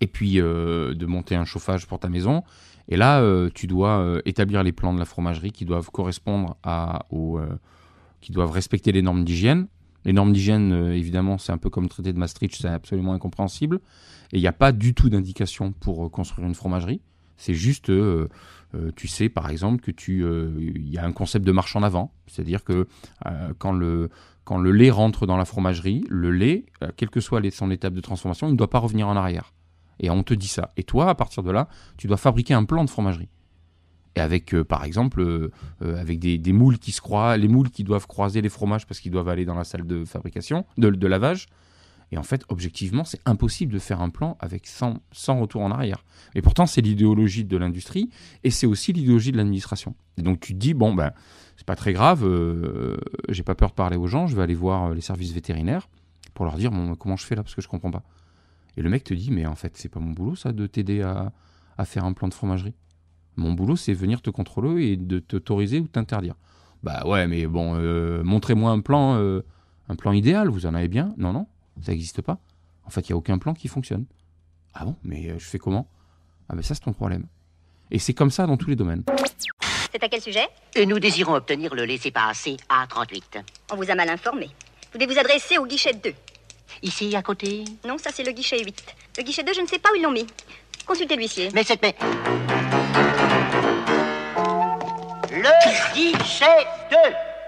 [0.01, 2.43] et puis euh, de monter un chauffage pour ta maison.
[2.87, 6.57] Et là, euh, tu dois euh, établir les plans de la fromagerie qui doivent correspondre
[6.63, 7.05] à,
[8.21, 9.67] qui doivent respecter les normes d'hygiène.
[10.03, 13.79] Les normes d'hygiène, évidemment, c'est un peu comme le traité de Maastricht, c'est absolument incompréhensible.
[14.31, 17.01] Et il n'y a pas du tout d'indication pour construire une fromagerie.
[17.37, 17.91] C'est juste,
[18.95, 20.23] tu sais, par exemple, que tu,
[20.59, 22.13] il y a un concept de marche en avant.
[22.27, 22.87] C'est-à-dire que
[23.57, 24.09] quand le
[24.43, 26.65] quand le lait rentre dans la fromagerie, le lait,
[26.97, 29.55] quelle que soit son étape de transformation, il ne doit pas revenir en arrière.
[29.99, 30.71] Et on te dit ça.
[30.77, 33.29] Et toi, à partir de là, tu dois fabriquer un plan de fromagerie.
[34.15, 37.69] Et avec, euh, par exemple, euh, euh, avec des, moules qui se croisent, les moules
[37.69, 41.07] qui doivent croiser les fromages parce qu'ils doivent aller dans la salle de fabrication, de,
[41.07, 41.47] lavage.
[42.11, 45.71] Et en fait, objectivement, c'est impossible de faire un plan avec sans, sans retour en
[45.71, 46.05] arrière.
[46.33, 48.09] Et pourtant, c'est l'idéologie de l'industrie
[48.43, 49.95] et c'est aussi l'idéologie de l'administration.
[50.17, 51.11] Et donc, tu te dis, bon, ben,
[51.57, 52.25] c'est pas très grave,
[53.29, 55.89] j'ai pas peur de parler aux gens, je vais aller voir les services vétérinaires
[56.35, 57.43] pour leur dire, comment je fais là?
[57.43, 58.03] Parce que je comprends pas.
[58.77, 61.01] Et le mec te dit, mais en fait, c'est pas mon boulot ça de t'aider
[61.01, 61.31] à,
[61.77, 62.73] à faire un plan de fromagerie.
[63.37, 66.35] Mon boulot, c'est venir te contrôler et de t'autoriser ou t'interdire.
[66.83, 69.43] Bah ouais, mais bon, euh, montrez-moi un plan, euh,
[69.89, 70.49] un plan idéal.
[70.49, 71.47] Vous en avez bien Non, non,
[71.81, 72.39] ça n'existe pas.
[72.85, 74.05] En fait, il y a aucun plan qui fonctionne.
[74.73, 75.87] Ah bon Mais euh, je fais comment?
[76.47, 77.25] Ah ben ça, c'est ton problème.
[77.91, 79.03] Et c'est comme ça dans tous les domaines.
[79.91, 80.47] C'est à quel sujet?
[80.77, 83.41] Euh, Nous désirons obtenir le laissez-passer A38.
[83.71, 84.49] On vous a mal informé.
[84.91, 86.13] Vous devez vous adresser au guichet 2.
[86.81, 88.95] Ici, à côté Non, ça c'est le guichet 8.
[89.17, 90.27] Le guichet 2, je ne sais pas où ils l'ont mis.
[90.85, 91.49] Consultez l'huissier.
[91.53, 91.81] Mais cette...
[91.81, 91.95] Mais...
[95.31, 96.97] Le guichet 2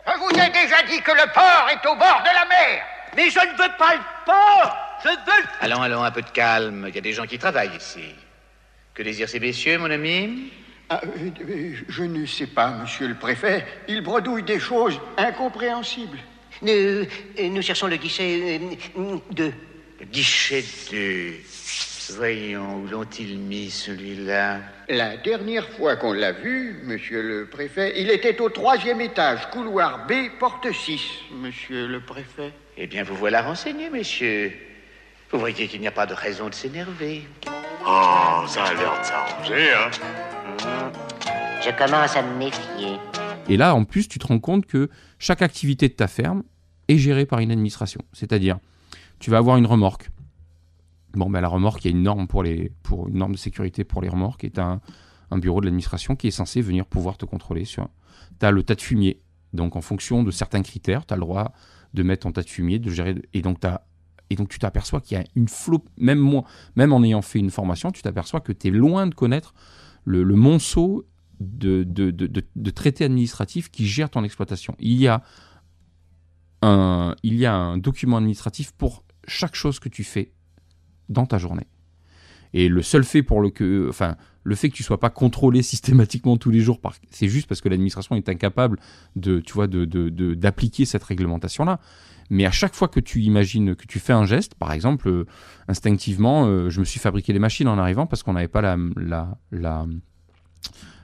[0.07, 2.83] Je vous ai déjà dit que le port est au bord de la mer.
[3.15, 5.47] Mais je ne veux pas le port Je veux...
[5.61, 6.85] Allons, allons, un peu de calme.
[6.87, 8.13] Il y a des gens qui travaillent ici.
[8.93, 10.51] Que désirent ces messieurs, mon ami?
[10.89, 13.65] Ah, euh, euh, je ne sais pas, monsieur le préfet.
[13.87, 16.19] Il bredouille des choses incompréhensibles.
[16.61, 17.05] Nous, euh,
[17.39, 18.59] nous cherchons le guichet
[19.31, 19.53] 2.
[19.99, 21.33] Le guichet 2.
[22.15, 24.59] Voyons, où l'ont-ils mis celui-là?
[24.87, 30.07] La dernière fois qu'on l'a vu, monsieur le préfet, il était au troisième étage, couloir
[30.07, 32.53] B, porte 6, monsieur le préfet.
[32.77, 34.53] Eh bien, vous voilà renseigné, messieurs.
[35.31, 37.23] Vous voyez qu'il n'y a pas de raison de s'énerver.
[37.85, 40.91] Oh, ça a l'air de s'arranger, hein
[41.65, 42.97] Je commence à me méfier.
[43.49, 46.43] Et là, en plus, tu te rends compte que chaque activité de ta ferme
[46.87, 48.01] est gérée par une administration.
[48.11, 48.59] C'est-à-dire,
[49.19, 50.09] tu vas avoir une remorque.
[51.13, 54.51] Bon, ben, la remorque, il y a une norme de sécurité pour les remorques et
[54.51, 54.79] tu as
[55.31, 57.63] un, bureau de l'administration qui est censé venir pouvoir te contrôler.
[57.63, 57.79] Tu
[58.41, 59.21] as le tas de fumier.
[59.53, 61.53] Donc, en fonction de certains critères, tu as le droit
[61.93, 63.15] de mettre ton tas de fumier, de gérer.
[63.33, 63.59] Et donc,
[64.49, 68.41] tu t'aperçois qu'il y a une flot, même en ayant fait une formation, tu t'aperçois
[68.41, 69.53] que tu es loin de connaître
[70.03, 71.05] le, monceau
[71.39, 74.75] de, de, de- de traités administratifs qui gèrent ton exploitation.
[74.79, 75.23] Il y, a
[76.61, 80.31] un, il y a un document administratif pour chaque chose que tu fais
[81.09, 81.67] dans ta journée.
[82.53, 85.61] Et le seul fait pour le que, enfin, le fait que tu sois pas contrôlé
[85.73, 88.79] systématiquement tous les jours, par, c'est juste parce que l'administration est incapable
[89.15, 91.79] de, tu vois, de, de- d'appliquer cette réglementation-là.
[92.29, 95.25] Mais à chaque fois que tu imagines que tu fais un geste, par exemple, euh,
[95.69, 98.77] instinctivement, euh, je me suis fabriqué les machines en arrivant parce qu'on n'avait pas la,
[99.51, 99.85] la,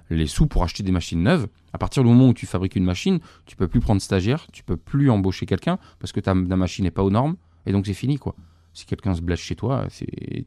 [0.09, 1.47] les sous pour acheter des machines neuves.
[1.73, 4.63] À partir du moment où tu fabriques une machine, tu peux plus prendre stagiaire, tu
[4.63, 7.35] peux plus embaucher quelqu'un parce que ta, machine n'est pas aux normes
[7.65, 8.35] et donc c'est fini quoi.
[8.75, 9.85] Si quelqu'un se blesse chez toi,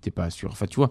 [0.01, 0.51] t'es pas sûr.
[0.51, 0.91] Enfin, tu vois.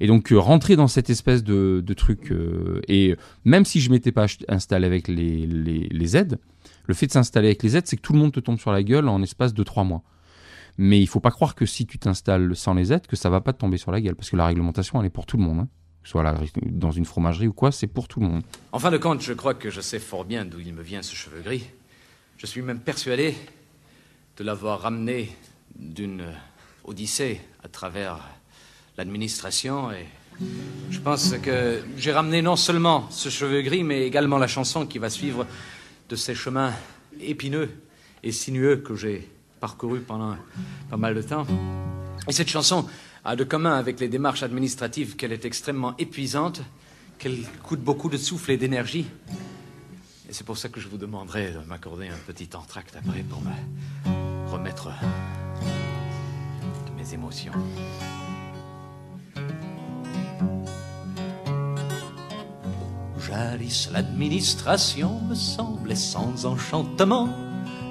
[0.00, 3.14] Et donc euh, rentrer dans cette espèce de, truc euh, et
[3.44, 6.40] même si je m'étais pas installé avec les, les, les aides,
[6.86, 8.72] le fait de s'installer avec les aides, c'est que tout le monde te tombe sur
[8.72, 10.02] la gueule en espace de trois mois.
[10.76, 13.40] Mais il faut pas croire que si tu t'installes sans les aides, que ça va
[13.40, 15.44] pas te tomber sur la gueule parce que la réglementation elle est pour tout le
[15.44, 15.60] monde.
[15.60, 15.68] hein.
[16.04, 16.22] Soit
[16.66, 18.42] dans une fromagerie ou quoi, c'est pour tout le monde.
[18.72, 21.02] En fin de compte, je crois que je sais fort bien d'où il me vient
[21.02, 21.64] ce cheveu gris.
[22.36, 23.34] Je suis même persuadé
[24.36, 25.34] de l'avoir ramené
[25.76, 26.32] d'une euh,
[26.84, 28.18] odyssée à travers
[28.96, 30.06] l'administration et
[30.90, 34.98] je pense que j'ai ramené non seulement ce cheveu gris, mais également la chanson qui
[34.98, 35.46] va suivre
[36.08, 36.72] de ces chemins
[37.20, 37.70] épineux
[38.22, 39.28] et sinueux que j'ai
[39.60, 40.36] parcourus pendant
[40.90, 41.46] pas mal de temps.
[42.28, 42.86] Et cette chanson
[43.24, 46.60] a de commun avec les démarches administratives qu'elle est extrêmement épuisante,
[47.18, 49.06] qu'elle coûte beaucoup de souffle et d'énergie.
[50.28, 53.40] Et c'est pour ça que je vous demanderai de m'accorder un petit entracte après pour
[53.40, 54.90] me remettre
[56.86, 57.52] de mes émotions.
[63.18, 67.30] Jadis l'administration me semblait sans enchantement,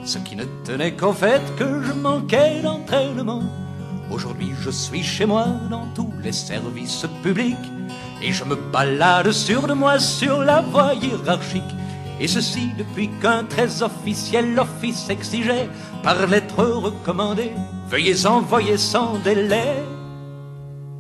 [0.06, 3.62] ce qui ne tenait qu'au fait que je manquais d'entraînement.
[4.13, 7.58] Aujourd'hui je suis chez moi dans tous les services publics
[8.21, 11.73] et je me balade sûr de moi sur la voie hiérarchique.
[12.19, 15.67] Et ceci depuis qu'un très officiel office exigeait
[16.04, 17.54] par lettre recommandée,
[17.89, 19.84] veuillez envoyer sans délai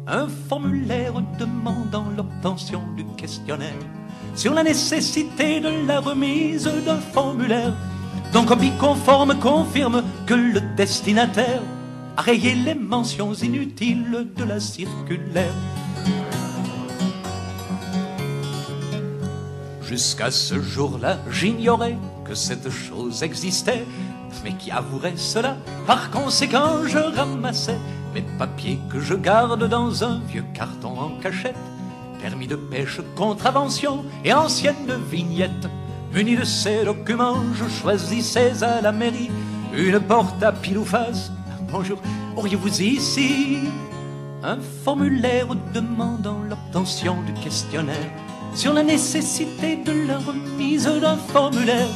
[0.07, 3.85] un formulaire demandant l'obtention du questionnaire
[4.33, 7.73] sur la nécessité de la remise d'un formulaire
[8.33, 11.61] dont copie conforme confirme que le destinataire
[12.17, 15.53] rayé les mentions inutiles de la circulaire.
[19.81, 23.83] Jusqu'à ce jour-là, j'ignorais que cette chose existait.
[24.43, 27.77] Mais qui avouerait cela Par conséquent, je ramassais
[28.13, 31.55] mes papiers que je garde dans un vieux carton en cachette.
[32.21, 35.67] Permis de pêche, contravention et ancienne vignette.
[36.13, 39.31] Muni de ces documents, je choisissais à la mairie
[39.75, 41.31] une porte à pile ou face.
[41.73, 41.97] Bonjour,
[42.37, 43.57] auriez-vous ici
[44.43, 48.11] un formulaire demandant l'obtention du questionnaire
[48.53, 51.87] sur la nécessité de la remise d'un formulaire?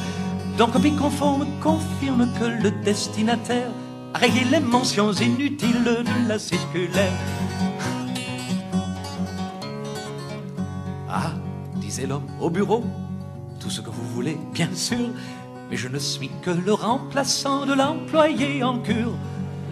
[0.58, 3.70] Dont copie conforme confirme que le destinataire
[4.14, 7.12] a rayé les mentions inutiles de la circulaire.
[11.08, 11.30] Ah,
[11.76, 12.82] disait l'homme au bureau,
[13.60, 15.10] tout ce que vous voulez, bien sûr,
[15.70, 19.14] mais je ne suis que le remplaçant de l'employé en cure.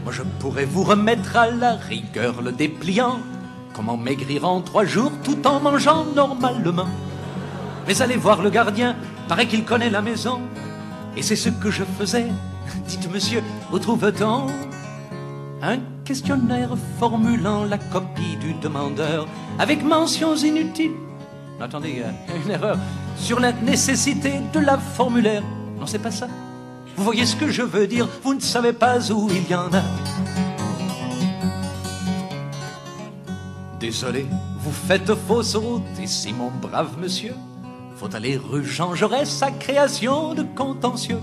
[0.07, 3.19] Moi, je pourrais vous remettre à la rigueur le dépliant.
[3.75, 6.87] Comment maigrir en trois jours tout en mangeant normalement
[7.89, 8.95] Mais allez voir le gardien,
[9.27, 10.43] paraît qu'il connaît la maison.
[11.17, 12.27] Et c'est ce que je faisais.
[12.87, 13.43] Dites, monsieur,
[13.73, 14.47] où trouve-t-on
[15.61, 19.27] un questionnaire formulant la copie du demandeur
[19.59, 20.95] avec mentions inutiles?
[21.61, 22.79] Attendez, a une erreur
[23.17, 25.43] sur la nécessité de la formulaire.
[25.81, 26.29] Non, c'est pas ça.
[26.97, 29.73] Vous voyez ce que je veux dire Vous ne savez pas où il y en
[29.73, 29.83] a.
[33.79, 34.27] Désolé,
[34.59, 37.35] vous faites fausse route ici, mon brave monsieur.
[37.97, 41.21] Faut aller rue Jean Jaurès, sa création de contentieux,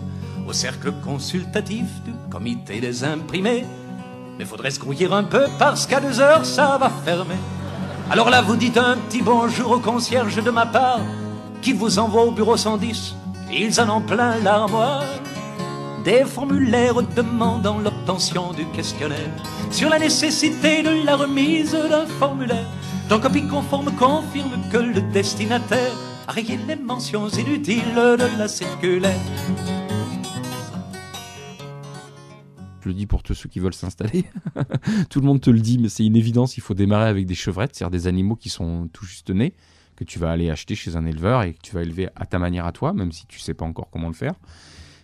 [0.48, 3.66] au cercle consultatif du comité des imprimés.
[4.38, 7.38] Mais faudrait se grouiller un peu parce qu'à deux heures ça va fermer.
[8.12, 11.02] Alors là, vous dites un petit bonjour au concierge de ma part,
[11.64, 13.16] qui vous envoie au bureau 110.
[13.52, 15.04] Ils en ont plein l'armoire
[16.04, 19.32] des formulaires demandant l'obtention du questionnaire
[19.72, 22.68] sur la nécessité de la remise d'un formulaire
[23.10, 25.94] dont copie conforme confirme que le destinataire
[26.28, 29.20] a rayé les mentions inutiles de la circulaire.
[32.82, 34.26] Je le dis pour tous ceux qui veulent s'installer.
[35.10, 37.36] tout le monde te le dit, mais c'est une évidence, il faut démarrer avec des
[37.36, 39.54] chevrettes, c'est-à-dire des animaux qui sont tout juste nés,
[39.96, 42.40] que tu vas aller acheter chez un éleveur et que tu vas élever à ta
[42.40, 44.34] manière à toi, même si tu sais pas encore comment le faire.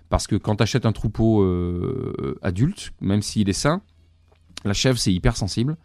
[0.10, 3.82] Parce que quand tu achètes un troupeau euh, adulte, même s'il est sain,
[4.65, 5.78] la chèvre, c'est hyper sensible.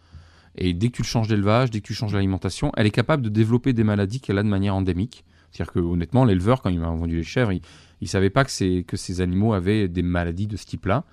[0.57, 3.21] Et dès que tu le changes d'élevage, dès que tu changes l'alimentation, elle est capable
[3.23, 5.25] de développer des maladies qu'elle a de manière endémique.
[5.51, 7.61] C'est-à-dire que honnêtement, l'éleveur, quand il m'a vendu les chèvres, il
[8.01, 11.03] ne savait pas que, ces animaux avaient des maladies de ce type-là.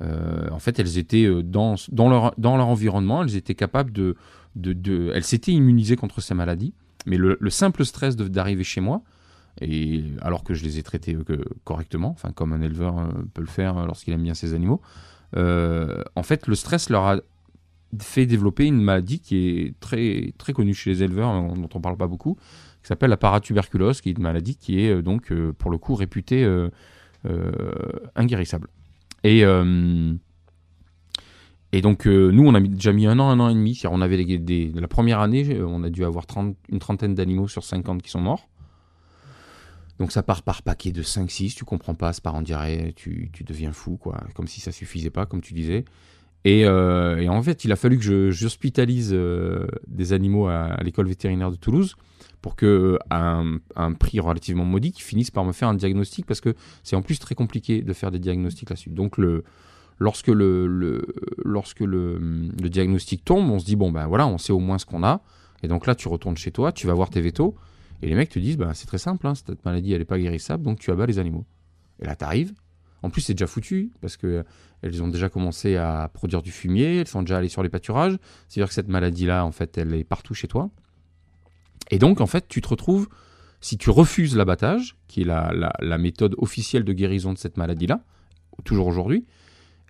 [0.00, 1.76] Euh, en fait, elles étaient euh, dans,
[2.08, 2.34] leur,
[2.68, 4.16] environnement, elles étaient capables de...
[4.56, 6.72] elles s'étaient immunisées contre ces maladies.
[7.06, 9.02] Mais le simple stress d'arriver chez moi,
[9.60, 13.40] et alors que je les ai traités euh, correctement, enfin comme un éleveur euh, peut
[13.40, 14.80] le faire lorsqu'il aime bien ses animaux,
[15.36, 17.16] euh, en fait le stress leur a
[18.00, 21.82] fait développer une maladie qui est très, très connue chez les éleveurs, dont on ne
[21.82, 22.34] parle pas beaucoup,
[22.82, 26.44] qui s'appelle la paratuberculose, qui est une maladie qui est donc pour le coup réputée
[28.16, 28.68] inguérissable.
[29.22, 29.44] Et,
[31.82, 34.72] donc nous on a déjà mis un an, un an et demi, on avait des,
[34.74, 38.20] la première année, on a dû avoir 30, une trentaine d'animaux sur 50 qui sont
[38.20, 38.48] morts.
[39.98, 43.30] Donc ça part par paquet de 5-6, tu comprends pas, ça part en diarrhée, tu,
[43.32, 44.20] tu, deviens fou, quoi.
[44.34, 45.84] Comme si ça suffisait pas, comme tu disais.
[46.44, 51.50] Et, euh, en fait, il a fallu que j'hospitalise euh, des animaux à, l'école vétérinaire
[51.50, 51.96] de Toulouse
[52.42, 53.42] pour que, à
[53.76, 57.02] un, prix relativement modique, ils finissent par me faire un diagnostic parce que c'est en
[57.02, 58.90] plus très compliqué de faire des diagnostics là-dessus.
[58.90, 59.44] Donc le,
[59.98, 61.06] lorsque, le,
[61.42, 62.18] lorsque le,
[62.60, 65.22] diagnostic tombe, on se dit, bon ben voilà, on sait au moins ce qu'on a.
[65.62, 67.54] Et donc là, tu retournes chez toi, tu vas voir tes vétos.
[68.02, 70.18] Et les mecs te disent, bah, c'est très simple, hein, cette maladie, elle n'est pas
[70.18, 71.44] guérissable, donc tu abats les animaux.
[72.00, 72.52] Et là, t'arrives.
[73.02, 74.44] En plus, c'est déjà foutu, parce que
[74.82, 78.18] elles ont déjà commencé à produire du fumier, elles sont déjà allées sur les pâturages.
[78.48, 80.70] C'est-à-dire que cette maladie-là, en fait, elle est partout chez toi.
[81.90, 83.08] Et donc, en fait, tu te retrouves,
[83.60, 88.02] si tu refuses l'abattage, qui est la, la, méthode officielle de guérison de cette maladie-là,
[88.64, 89.26] toujours aujourd'hui,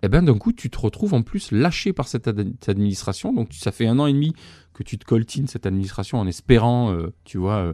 [0.02, 3.32] et eh ben d'un coup, tu te retrouves en plus lâché par cette, ad administration.
[3.32, 4.34] Donc, ça fait un an et demi
[4.74, 7.72] que tu te coltines cette administration en espérant, euh, tu vois, euh, euh,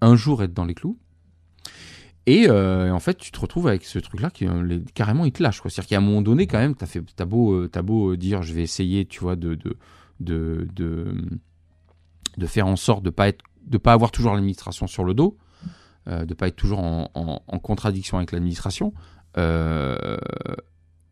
[0.00, 0.98] un jour être dans les clous.
[2.26, 5.42] Et euh, en fait, tu te retrouves avec ce truc-là qui les, carrément il te
[5.42, 5.60] lâche.
[5.62, 8.52] C'est-à-dire qu'à un moment donné, quand même, t'as fait, as beau, as beau dire, je
[8.52, 9.54] vais essayer, tu vois, de
[10.20, 11.14] de, de,
[12.36, 13.32] de, faire en sorte de pas
[13.82, 15.38] pas avoir toujours l'administration sur le dos,
[16.08, 18.92] euh, de pas être toujours en, contradiction avec l'administration.
[19.36, 20.16] Euh,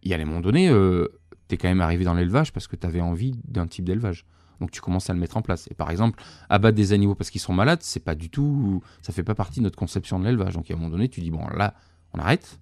[0.02, 1.08] il y a des moments donnés, euh,
[1.48, 4.24] tu es quand même arrivé dans l'élevage parce que tu avais envie d'un type d'élevage.
[4.60, 5.68] Donc tu commences à le mettre en place.
[5.70, 9.12] Et par exemple, abattre des animaux parce qu'ils sont malades, c'est pas du tout, ça
[9.12, 10.54] fait pas partie de notre conception de l'élevage.
[10.54, 11.74] Donc à un moment donné, tu dis bon là,
[12.14, 12.58] on arrête.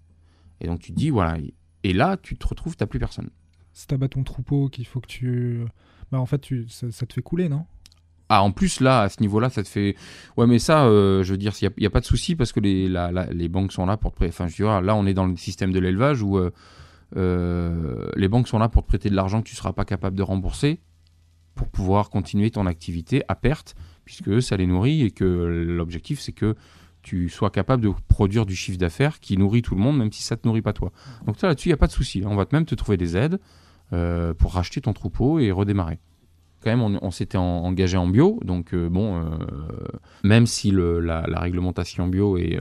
[0.60, 1.38] Et donc tu te dis voilà.
[1.84, 3.30] Et là, tu te retrouves, t'as plus personne.
[3.72, 5.64] Si t'abats ton troupeau, qu'il faut que tu,
[6.10, 7.64] bah en fait, tu, ça, ça te fait couler, non?
[8.28, 9.94] Ah, en plus, là, à ce niveau-là, ça te fait.
[10.36, 12.58] Ouais, mais ça, euh, je veux dire, il n'y a, pas de souci parce que
[12.58, 14.30] les, la- la- les banques sont là pour te prêter.
[14.32, 16.50] Enfin, je veux dire, là, on est dans le système de l'élevage où euh,
[17.16, 19.84] euh, les banques sont là pour te prêter de l'argent que tu ne seras pas
[19.84, 20.80] capable de rembourser
[21.56, 26.32] pour pouvoir continuer ton activité à perte, puisque ça les nourrit et que l'objectif, c'est
[26.32, 26.54] que
[27.02, 30.22] tu sois capable de produire du chiffre d'affaires qui nourrit tout le monde, même si
[30.22, 30.92] ça ne te nourrit pas toi.
[31.24, 32.22] Donc, là-dessus, il n'y a pas de souci.
[32.26, 33.40] On va même te trouver des aides
[33.92, 35.98] euh, pour racheter ton troupeau et redémarrer
[36.62, 39.22] quand même, on, s'était en- engagé en bio, donc euh, bon, euh,
[40.24, 42.58] même si la, réglementation bio est,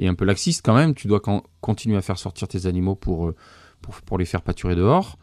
[0.00, 1.20] un peu laxiste, quand même, tu dois
[1.60, 3.32] continuer à faire sortir tes animaux pour,
[3.80, 5.18] pour, pour les faire pâturer dehors.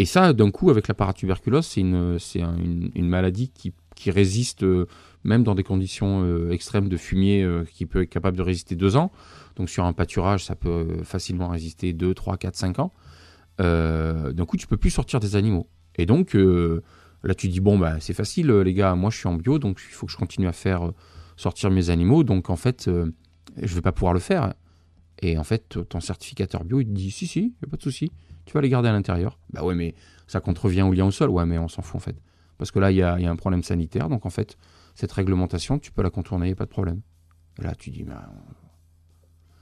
[0.00, 4.10] Et ça, d'un coup, avec la paratuberculose, c'est une, c'est un- une, maladie qui, qui
[4.10, 4.86] résiste euh,
[5.24, 8.76] même dans des conditions euh, extrêmes de fumier, euh, qui peut être capable de résister
[8.76, 9.12] deux ans.
[9.56, 12.94] Donc sur un pâturage, ça peut facilement résister 2, 3, 4, 5 ans.
[13.58, 15.68] D'un coup, tu peux plus sortir des animaux.
[15.96, 19.34] Et donc, là, tu dis, bon, bah, c'est facile, les gars, moi, je suis en
[19.34, 20.92] bio, donc il faut que je continue à faire
[21.36, 22.24] sortir mes animaux.
[22.24, 22.88] Donc, en fait,
[23.58, 24.54] je vais pas pouvoir le faire.
[25.20, 27.82] Et en fait, ton certificateur bio, il te dit, si, si, y a pas de
[27.82, 28.10] souci,
[28.50, 29.38] tu vas les garder à l'intérieur.
[29.52, 29.94] Bah ouais, mais
[30.26, 31.30] ça contrevient au lien au sol.
[31.30, 32.16] Ouais, mais on s'en fout, en fait.
[32.58, 34.58] Parce que là, il y a, un problème sanitaire, donc en fait,
[34.96, 37.00] cette réglementation, tu peux la contourner, pas de problème.
[37.62, 38.28] Là, tu dis, bah,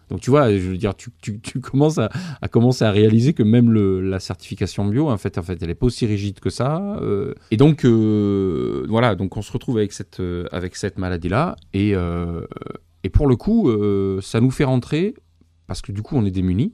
[0.09, 1.12] donc tu vois, je veux dire, tu,
[1.61, 3.70] commences à, réaliser que même
[4.01, 6.97] la certification bio, en fait, en fait, elle est pas aussi rigide que ça.
[7.03, 7.34] euh.
[7.51, 10.49] et donc euh, voilà, donc on se retrouve avec cette euh,
[10.97, 11.93] maladie là, et
[13.05, 13.70] et pour le coup,
[14.22, 15.14] ça nous fait rentrer
[15.66, 16.72] parce que du coup, on est démunis.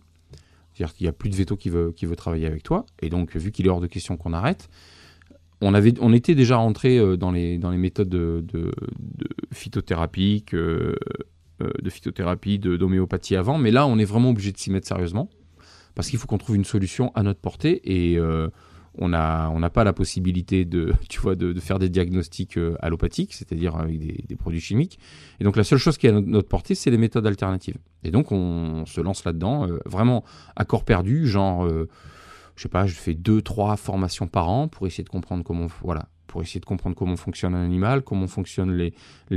[0.75, 3.09] C'est-à-dire qu'il n'y a plus de veto qui veut qui veut travailler avec toi, et
[3.09, 4.68] donc vu qu'il est hors de question qu'on arrête.
[5.61, 8.72] On, avait, on était déjà rentré euh, dans les, dans les méthodes de, de,
[9.53, 10.97] phytothérapie, que,
[11.62, 15.31] euh, de phytothérapie, d'homéopathie avant, mais là, on est vraiment obligé de s'y mettre sérieusement
[15.95, 18.49] parce qu'il faut qu'on trouve une solution à notre portée et euh,
[18.99, 23.76] on n'a pas la possibilité de, tu vois, de, faire des diagnostics euh, allopathiques, c'est-à-dire
[23.76, 24.99] avec des, produits chimiques.
[25.40, 27.78] Et donc la seule chose qui est à notre, portée, c'est les méthodes alternatives.
[28.03, 30.24] Et donc on, se lance là-dedans, euh, vraiment
[30.57, 31.88] à corps perdu, genre, euh,
[32.57, 35.66] je sais pas, je fais deux, trois formations par an pour essayer de comprendre comment,
[35.82, 38.92] voilà, pour essayer de comprendre comment fonctionne un animal, comment fonctionnent les,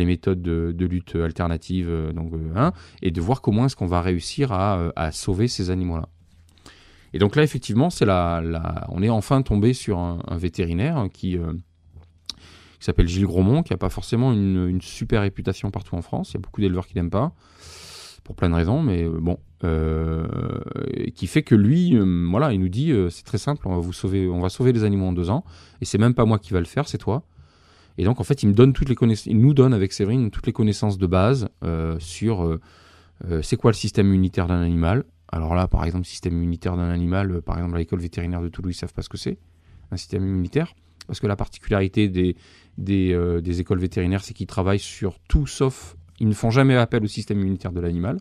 [0.05, 2.33] méthodes de, lutte alternative, euh, donc,
[3.01, 6.09] et de voir comment est-ce qu'on va réussir à sauver ces animaux-là.
[7.18, 11.36] Et donc là, effectivement, c'est la, la- on est enfin tombé sur un, vétérinaire qui,
[11.36, 11.51] euh,
[12.78, 16.30] qui s'appelle Gilles Grosmont, qui n'a pas forcément une, super réputation partout en France.
[16.30, 17.34] Il y a beaucoup d'éleveurs qui l'aiment pas,
[18.24, 19.39] pour plein de raisons, mais euh, bon.
[19.63, 20.28] Euh,
[21.15, 23.93] qui fait que lui, euh, voilà, il nous dit, c'est très simple, on va vous
[23.93, 25.43] sauver, on va sauver les animaux en deux ans,
[25.82, 27.24] et c'est même pas moi qui va le faire, c'est toi.
[27.97, 30.30] Et donc, en fait, il me donne toutes les connaissances, il nous donne avec Séverine
[30.30, 31.49] toutes les connaissances de base
[31.97, 32.59] sur
[33.41, 35.03] c'est quoi le système immunitaire d'un animal.
[35.30, 38.47] Alors là, par exemple, système immunitaire d'un animal, euh, par exemple, à l'école vétérinaire de
[38.47, 39.38] Toulouse, ils savent pas ce que c'est,
[39.91, 40.73] un système immunitaire.
[41.05, 42.36] Parce que la particularité des,
[43.13, 45.95] euh, des écoles vétérinaires, c'est qu'ils travaillent sur tout sauf.
[46.19, 48.19] Ils ne font jamais appel au système immunitaire de l'animal.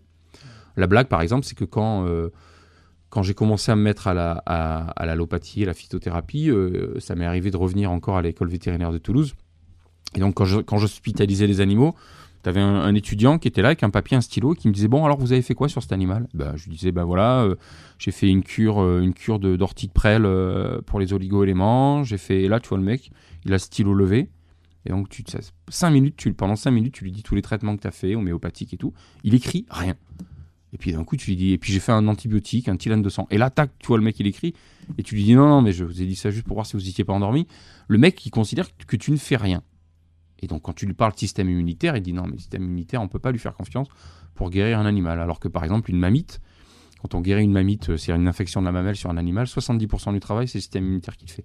[0.77, 2.29] La blague, par exemple, c'est que quand, euh,
[3.11, 6.51] quand j'ai commencé à me mettre à la, à, à l'allopathie, à la phytothérapie,
[6.99, 9.35] ça m'est arrivé de revenir encore à l'école vétérinaire de Toulouse.
[10.15, 11.95] Et donc, quand je- quand j'hospitalisais les animaux,
[12.47, 14.87] tu avais un, étudiant qui était là avec un papier, un stylo, qui me disait
[14.87, 16.29] Bon, alors vous avez fait quoi sur cet animal?
[16.33, 17.57] Bah, Je lui disais Ben voilà, euh,
[17.99, 22.05] j'ai fait une cure, euh, une cure d'ortie de prêle euh, pour les oligo-éléments.
[22.05, 22.43] J'ai fait.
[22.43, 23.11] Et là, tu vois le mec,
[23.45, 24.31] il a stylo levé.
[24.85, 25.25] Et donc, tu,
[25.69, 27.91] cinq minutes, tu, pendant 5 minutes, tu lui dis tous les traitements que tu as
[27.91, 28.95] fait, homéopathique et tout.
[29.25, 29.97] Il écrit rien.
[30.73, 33.03] Et puis d'un coup, tu lui dis, et puis j'ai fait un antibiotique, un tylène
[33.03, 33.27] de sang.
[33.33, 34.55] Et là, tac, tu vois le mec, il écrit,
[34.97, 36.67] et tu lui dis, non, non, mais je vous ai dit ça juste pour voir
[36.67, 37.49] si vous n'étiez pas endormi.
[37.89, 39.65] Le mec, il considère que tu ne fais rien.
[40.41, 43.05] Et donc, quand tu lui parles système immunitaire, il dit, non, mais système immunitaire, on
[43.05, 43.89] ne peut pas lui faire confiance
[44.35, 45.21] pour guérir un animal.
[45.21, 46.41] Alors que, par exemple, une mamite,
[47.01, 49.47] quand on guérit une mamite, euh, c'est une infection de la mamelle sur un animal,
[49.47, 51.45] 70% du travail, c'est le système immunitaire qui le fait.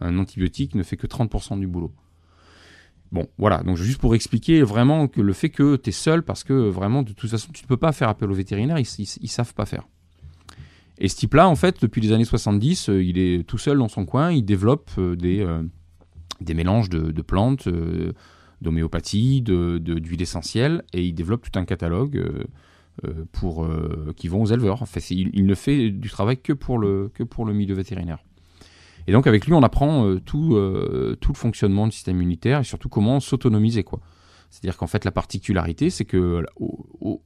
[0.00, 1.92] Un antibiotique ne fait que 30% du boulot.
[3.10, 6.44] Bon, voilà, donc juste pour expliquer vraiment que le fait que tu es seul, parce
[6.44, 8.86] que vraiment, de toute façon, tu ne peux pas faire appel aux vétérinaires, ils,
[9.20, 9.88] ils savent pas faire.
[10.98, 13.88] Et ce type-là, en fait, depuis les années 70, euh, il est tout seul dans
[13.88, 15.46] son coin, il développe euh, des,
[16.40, 18.12] des mélanges de, plantes, euh,
[18.60, 22.44] d'homéopathie, de, de- d'huile essentielle, et il développe tout un catalogue euh,
[23.06, 23.68] euh, pour,
[24.16, 24.84] qui vont aux éleveurs.
[25.10, 28.18] Il, ne fait du travail que pour le, que pour le milieu vétérinaire.
[29.06, 30.58] Et donc avec lui, on apprend tout,
[31.20, 33.82] tout le fonctionnement du système immunitaire et surtout comment s'autonomiser.
[33.84, 34.00] quoi.
[34.50, 36.44] C'est-à-dire qu'en fait, la particularité, c'est que
[37.00, 37.20] on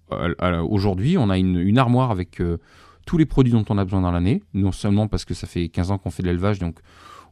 [1.30, 2.40] a une, une armoire avec
[3.06, 5.68] tous les produits dont on a besoin dans l'année, non seulement parce que ça fait
[5.68, 6.78] 15 ans qu'on fait de l'élevage, donc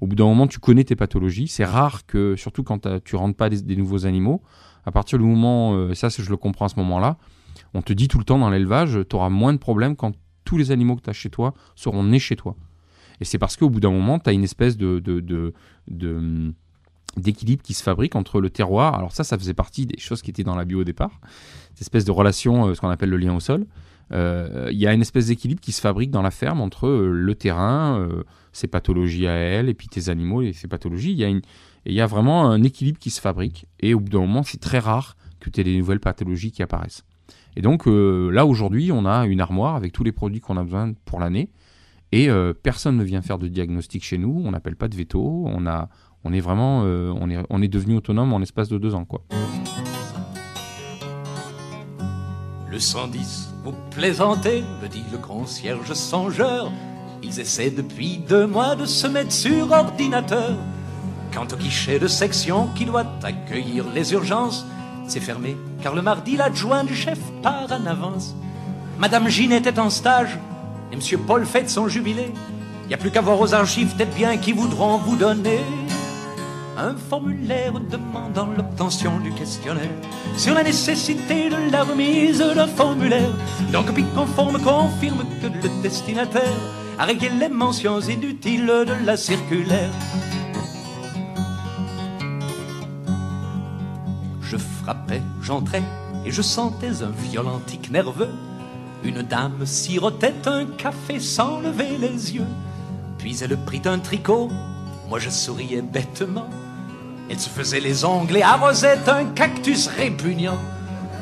[0.01, 1.49] au bout d'un moment, tu connais tes pathologies.
[1.49, 4.43] C'est rare que, surtout quand tu rentres pas des, nouveaux animaux,
[4.85, 7.19] à partir du moment, euh, ça je le comprends à ce moment-là,
[7.75, 10.57] on te dit tout le temps dans l'élevage, tu auras moins de problèmes quand tous
[10.57, 12.57] les animaux que tu as chez toi seront nés chez toi.
[13.21, 16.55] Et c'est parce qu'au bout d'un moment, tu as une espèce de, de,
[17.17, 18.95] d'équilibre qui se fabrique entre le terroir.
[18.95, 21.21] Alors ça, ça faisait partie des choses qui étaient dans la bio au départ.
[21.75, 23.67] Cette espèce de relation, euh, ce qu'on appelle le lien au sol.
[24.13, 27.11] Euh, Il y a une espèce d'équilibre qui se fabrique dans la ferme entre euh,
[27.11, 31.13] le terrain, euh, ses pathologies à elle, et puis tes animaux et ses pathologies.
[31.13, 33.67] Il y a vraiment un équilibre qui se fabrique.
[33.79, 36.63] Et au bout d'un moment, c'est très rare que tu aies des nouvelles pathologies qui
[36.63, 37.05] apparaissent.
[37.57, 40.93] Et donc là, aujourd'hui, on a une armoire avec tous les produits qu'on a besoin
[41.05, 41.51] pour l'année.
[42.13, 42.29] Et
[42.63, 44.43] personne ne vient faire de diagnostic chez nous.
[44.45, 45.47] On n'appelle pas de veto.
[45.47, 49.05] On, est vraiment on est devenu autonome en l'espace de deux ans.
[49.05, 49.25] Quoi.
[52.71, 56.73] Le 110, vous plaisantez, me dit le concierge songeur.
[57.23, 60.57] Ils essaient depuis deux mois de se mettre sur ordinateur.
[61.33, 64.67] Quant au guichet de section qui doit accueillir les urgences,
[65.07, 68.35] c'est fermé, car le mardi, l'adjoint du chef part en avance.
[68.99, 70.39] Madame Ginette est en stage,
[70.93, 72.33] et Monsieur Paul fête son jubilé.
[72.89, 75.61] Y a plus qu'à voir aux archives, peut-être bien qui voudront vous donner
[76.81, 79.91] un formulaire demandant l'obtention du questionnaire
[80.37, 83.33] sur la nécessité de la remise d'un formulaire.
[83.73, 86.59] Donc, copie conforme confirme que le destinataire
[86.99, 89.91] a réglé les mentions inutiles de la circulaire.
[94.43, 95.83] Je frappais, j'entrais,
[96.25, 98.31] et je sentais un violent tic nerveux.
[99.05, 102.47] Une dame sirotait un café sans lever les yeux.
[103.19, 104.49] Puis elle prit un tricot,
[105.09, 106.49] moi je souriais bêtement.
[107.31, 110.59] Elle se faisait les ongles et arrosait un cactus répugnant.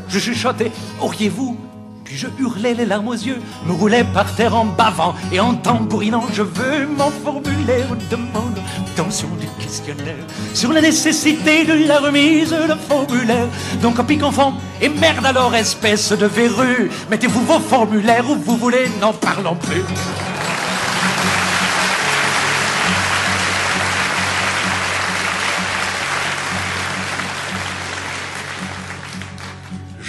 [0.09, 1.59] Je chuchotais, auriez-vous
[2.03, 5.55] Puis je hurlais les larmes aux yeux, me roulais par terre en bavant et en
[5.55, 6.25] tambourinant.
[6.33, 8.59] Je veux mon formulaire, demande
[8.97, 13.49] tension du questionnaire sur la nécessité de la remise de formulaire.
[13.83, 16.91] Donc copie conforme et merde alors, espèce de verrue.
[17.11, 19.85] Mettez-vous vos formulaires où vous voulez, n'en parlons plus.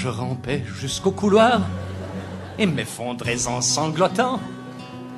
[0.01, 1.59] Je rampais jusqu'au couloir
[2.57, 4.39] et m'effondrais en sanglotant.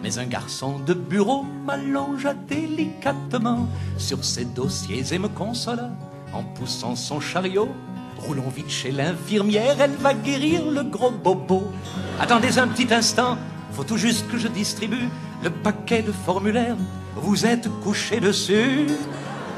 [0.01, 3.69] Mais un garçon de bureau m'allongea délicatement
[3.99, 5.91] sur ses dossiers et me consola
[6.33, 7.69] en poussant son chariot.
[8.17, 11.71] Roulons vite chez l'infirmière, elle va guérir le gros bobo.
[12.19, 13.37] Attendez un petit instant,
[13.73, 15.09] faut tout juste que je distribue
[15.43, 16.77] le paquet de formulaires.
[17.17, 18.87] Vous êtes couché dessus.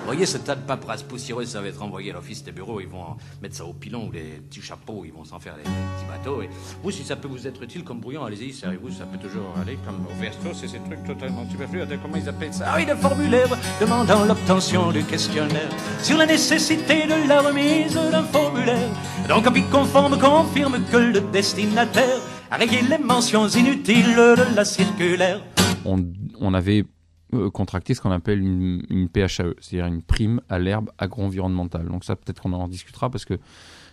[0.06, 2.82] Voyez ce tas de paperasse poussiéreuse, ça va être envoyé à l'office des bureaux.
[2.82, 5.64] Ils vont mettre ça au pilon ou les petits chapeaux, ils vont s'en faire des
[5.64, 6.42] petits bateaux.
[6.42, 6.50] Et
[6.84, 9.78] vous, si ça peut vous être utile comme brouillon, allez-y, servez-vous, ça peut toujours aller
[9.86, 11.82] comme au verso, c'est ces trucs totalement superflus.
[12.02, 13.48] Comment ils appellent ça Ah oui, le formulaire
[13.80, 15.70] demandant l'obtention du questionnaire
[16.02, 18.90] sur la nécessité de la remise d'un formulaire.
[19.30, 22.20] Donc, copie conforme confirme que le destinataire
[22.52, 25.42] a rayé les mentions inutiles de la circulaire.
[25.86, 26.84] On avait
[27.34, 31.88] euh, contracté ce qu'on appelle une, PHAE, c'est-à-dire une prime à l'herbe agro-environnementale.
[31.88, 33.40] Donc ça, peut-être qu'on en discutera parce que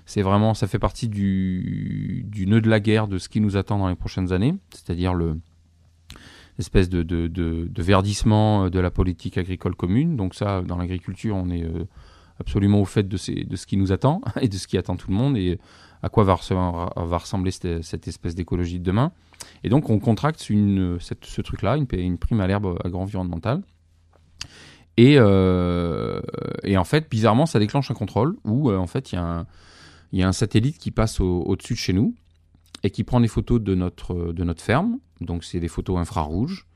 [0.06, 3.78] c'est vraiment, ça fait partie du, nœud de la guerre de ce qui nous attend
[3.78, 5.38] dans les prochaines années, c'est-à-dire le
[6.58, 10.16] espèce de, verdissement de la politique agricole commune.
[10.16, 11.86] Donc ça, dans l'agriculture, on est euh,
[12.38, 15.16] absolument au fait de, ce qui nous attend et de ce qui attend tout le
[15.16, 15.58] monde et
[16.02, 19.12] à quoi va, ressembler, cette espèce d'écologie de demain.
[19.62, 23.62] Et donc on contracte ce truc-là, une, prime à l'herbe agro-environnementale.
[24.96, 26.20] Et, euh,
[26.62, 29.14] et, en fait, bizarrement, ça déclenche un contrôle où euh, en fait il
[30.12, 32.14] y, a un satellite qui passe au-dessus au de chez nous
[32.82, 34.98] et qui prend des photos de notre, ferme.
[35.20, 36.66] Donc c'est des photos infrarouges.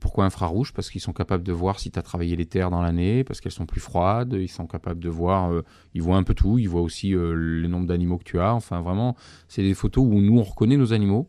[0.00, 2.82] Pourquoi infrarouge Parce qu'ils sont capables de voir si tu as travaillé les terres dans
[2.82, 5.62] l'année, parce qu'elles sont plus froides, ils sont capables de voir, euh,
[5.92, 8.80] ils voient un peu tout, ils voient aussi le nombre d'animaux que tu as, enfin
[8.80, 9.14] vraiment,
[9.46, 11.28] c'est des photos où nous on reconnaît nos animaux.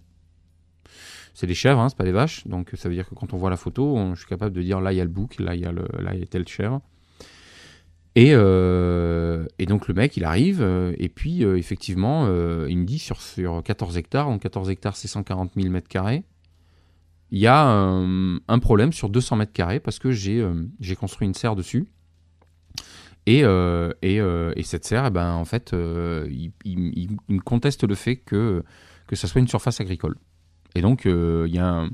[1.36, 3.38] C'est des chèvres, hein, c'est pas des vaches, donc ça veut dire que quand on
[3.38, 5.54] voit la photo, je suis capable de dire là il y a le bouc, là
[5.54, 6.82] il y a, le, y a telle chèvre.
[8.16, 12.28] Et, euh, et, donc le mec, il arrive, euh, et puis euh, effectivement,
[12.68, 16.24] il me dit sur, sur 14 hectares, donc 14 hectares c'est 140 000 mètres carrés,
[17.32, 20.46] il y a un, problème sur 200 mètres carrés parce que j'ai
[20.98, 21.86] construit une serre dessus.
[23.26, 26.52] Et, et, et, cette serre, eh ben, en fait, il,
[27.28, 28.64] me conteste le fait que
[29.12, 30.16] ça soit une surface agricole.
[30.76, 31.86] Et donc, il y a.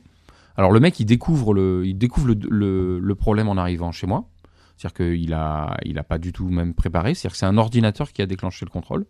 [0.58, 4.28] Alors le mec, il découvre le, il découvre le, le, problème en arrivant chez moi.
[4.76, 7.14] C'est-à-dire qu'il n'a il a pas du tout même préparé.
[7.14, 9.06] C'est-à-dire que c'est un ordinateur qui a déclenché le contrôle.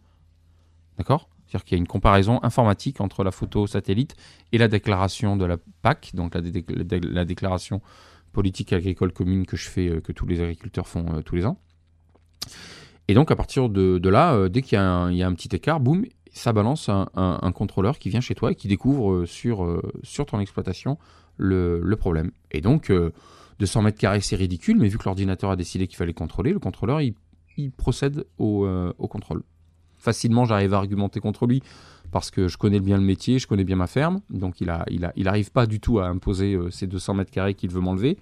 [0.97, 1.29] D'accord?
[1.51, 4.15] C'est-à-dire qu'il y a une comparaison informatique entre la photo satellite
[4.53, 6.63] et la déclaration de la PAC, donc la, dé
[7.01, 7.81] la déclaration
[8.31, 11.45] politique agricole commune que je fais, euh, que tous les agriculteurs font euh, tous les
[11.45, 11.59] ans.
[13.09, 15.81] Et donc à partir de, là, euh, dès qu'il y, y, a un petit écart,
[15.81, 20.39] boum, ça balance un, contrôleur qui vient chez toi et qui découvre sur, sur ton
[20.39, 20.97] exploitation
[21.37, 22.31] le, problème.
[22.51, 22.91] Et donc
[23.61, 26.57] 200 mètres carrés, c'est ridicule, mais vu que l'ordinateur a décidé qu'il fallait contrôler, le
[26.57, 27.13] contrôleur, il,
[27.77, 29.43] procède au, euh, contrôle.
[29.99, 31.61] Facilement, j'arrive à argumenter contre lui
[32.09, 34.83] parce que je connais bien le métier, je connais bien ma ferme, donc il a,
[34.89, 38.17] il arrive pas du tout à imposer euh, ces 200 mètres carrés qu'il veut m'enlever.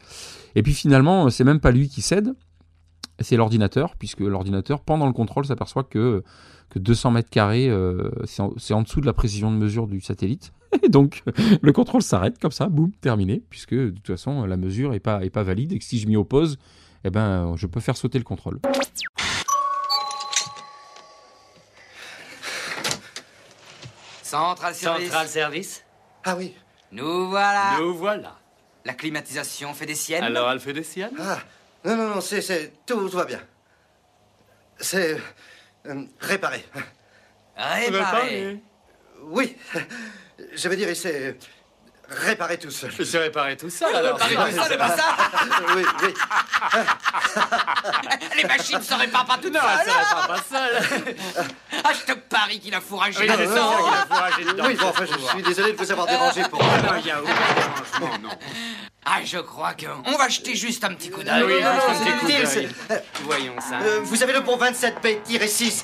[0.55, 2.34] Et puis finalement, euh, c'est même pas lui qui cède,
[3.22, 6.24] c'est l'ordinateur, puisque l'ordinateur, pendant le contrôle, s'aperçoit que,
[6.70, 9.88] que 200 mètres carrés, euh, c'est en, c'est en dessous de la précision de mesure
[9.88, 10.51] du satellite.
[10.84, 11.24] Et donc,
[11.61, 15.24] le contrôle s'arrête comme ça, boum, terminé, puisque de toute façon, la mesure est pas,
[15.24, 16.57] est pas valide, et que si je m'y oppose,
[17.03, 18.59] eh ben, je peux faire sauter le contrôle.
[24.22, 25.05] Central Service.
[25.05, 25.84] Central Service
[26.24, 26.53] Ah oui.
[26.91, 27.78] Nous voilà.
[27.80, 28.36] Nous voilà.
[28.86, 30.24] La climatisation fait des siennes.
[30.24, 31.15] Alors, elle fait des siennes?
[31.20, 31.39] Ah,
[31.84, 33.39] non, non, non, c'est, c'est, tout, tout va bien.
[34.78, 35.17] C'est
[35.90, 36.66] euh, réparé.
[37.58, 38.60] Réparé.
[39.24, 39.56] Oui,
[40.56, 41.38] je veux dire, il s'est
[42.08, 42.92] réparé tout seul.
[42.98, 44.18] Il s'est réparé tout seul, alors.
[44.18, 45.16] Réparé tout seul, c'est pas ça
[45.76, 46.14] Oui, oui.
[48.38, 49.70] Les machines se réparent pas toutes Non, seules.
[49.86, 51.46] elle se répare pas seule.
[51.84, 53.76] Ah, je te parie qu'il a fourragé Oui, là c'est dedans.
[53.78, 54.64] qu'il a fourragé dedans.
[54.68, 56.62] Oui, bon, enfin, je suis désolé de vous avoir dérangé pour...
[56.62, 58.30] Ah non, il y a aucun dérangement, non.
[59.12, 61.41] Ah, je crois qu'on va jeter juste un petit coup d'œil.
[61.43, 62.70] oui, Non, non, juste un c'est petit coup inutile, d'œil.
[62.89, 63.80] c'est- Voyons ça.
[63.82, 65.82] Euh, vous avez le bon 27B-6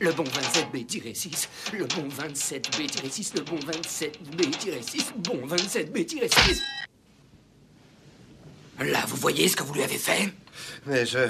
[0.00, 6.60] Le bon 27B-6, le bon 27B-6, le bon 27B-6, bon 27B-6.
[8.80, 10.32] Là, vous voyez ce que vous lui avez fait?
[10.86, 11.28] Mais je...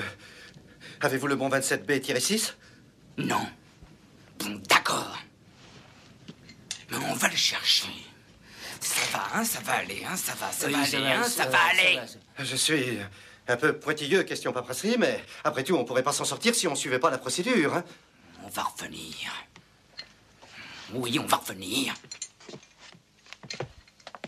[1.00, 2.52] Avez-vous le bon 27B-6
[3.18, 3.46] Non.
[4.38, 5.18] Bon, d'accord.
[6.90, 7.88] Mais on va le chercher.
[8.80, 11.22] Ça va, hein, ça va aller, hein, ça va, ça Oui, va aller, va, hein,
[11.24, 12.00] ça ça, va, va ça aller.
[12.38, 12.98] va, Je suis
[13.48, 16.74] un peu pointilleux, question paperasserie, mais après tout, on pourrait pas s'en sortir si on
[16.74, 17.74] suivait pas la procédure.
[17.74, 17.84] Hein.
[18.44, 19.30] On va revenir.
[20.94, 21.94] Oui, on va revenir.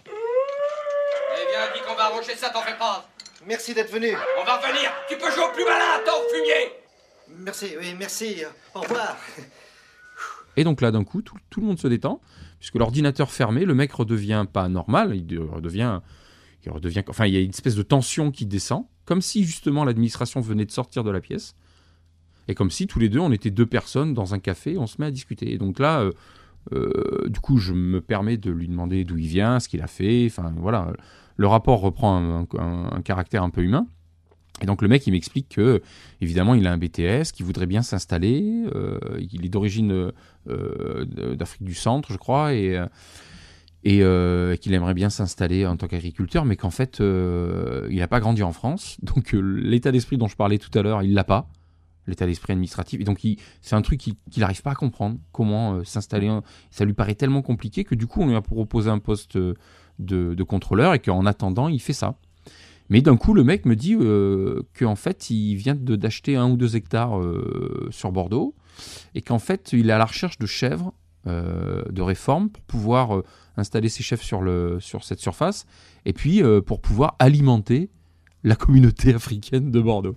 [0.06, 3.08] Eh bien, dis qu'on va arranger ça, t'en fais pas.
[3.46, 4.14] Merci d'être venu.
[4.38, 4.92] On va revenir.
[5.08, 6.72] Tu peux jouer au plus malin, attends, fumier.
[7.28, 8.42] Merci, oui, merci.
[8.74, 9.16] Au revoir.
[10.56, 12.20] Et donc là, d'un coup, tout, tout le monde se détend,
[12.62, 15.98] puisque l'ordinateur fermé, le mec redevient pas normal, il de- redevient,
[16.64, 19.84] il redevient, enfin, il y a une espèce de tension qui descend, comme si justement
[19.84, 21.56] l'administration venait de sortir de la pièce,
[22.46, 25.00] et comme si tous les deux, on était deux personnes dans un café, on se
[25.00, 25.52] met à discuter.
[25.52, 26.12] Et donc là, euh,
[26.72, 29.88] euh, du coup, je me permets de lui demander d'où il vient, ce qu'il a
[29.88, 30.92] fait, enfin voilà,
[31.36, 33.88] le rapport reprend un caractère un peu humain.
[34.60, 35.82] Et donc le mec, il m'explique que,
[36.20, 38.98] évidemment, il a un BTS, qu'il voudrait bien s'installer, euh,
[39.32, 40.12] il est d'origine
[40.48, 41.04] euh,
[41.36, 42.86] d'Afrique du Centre, je crois, et, euh,
[43.86, 48.42] euh, qu'il aimerait bien s'installer en tant qu'agriculteur, mais qu'en fait, il n'a pas grandi
[48.42, 48.96] en France.
[49.02, 51.48] Donc l'état d'esprit dont je parlais tout à l'heure, il l'a pas,
[52.06, 53.00] l'état d'esprit administratif.
[53.00, 53.20] Et donc
[53.60, 56.36] c'est un truc qu'il n'arrive pas à comprendre, comment s'installer.
[56.70, 59.38] Ça lui paraît tellement compliqué que du coup, on lui a proposé un poste
[59.98, 62.16] de contrôleur et qu'en attendant, il fait ça.
[62.88, 66.56] Mais d'un coup, le mec me dit euh, qu'en fait, il vient d'acheter un ou
[66.56, 68.54] deux hectares euh, sur Bordeaux
[69.14, 70.92] et qu'en fait, il est à la recherche de chèvres,
[71.26, 73.24] euh, de réformes pour pouvoir euh,
[73.56, 75.66] installer ses chèvres sur, le, sur cette surface
[76.04, 77.90] et puis pour pouvoir alimenter
[78.44, 80.16] la communauté africaine de Bordeaux.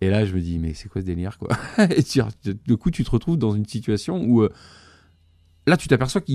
[0.00, 1.50] Et là, je me dis, mais c'est quoi ce délire, quoi?
[1.90, 2.02] Et
[2.64, 4.46] Du coup, tu te retrouves dans une situation où
[5.66, 6.26] là, tu t'aperçois pas,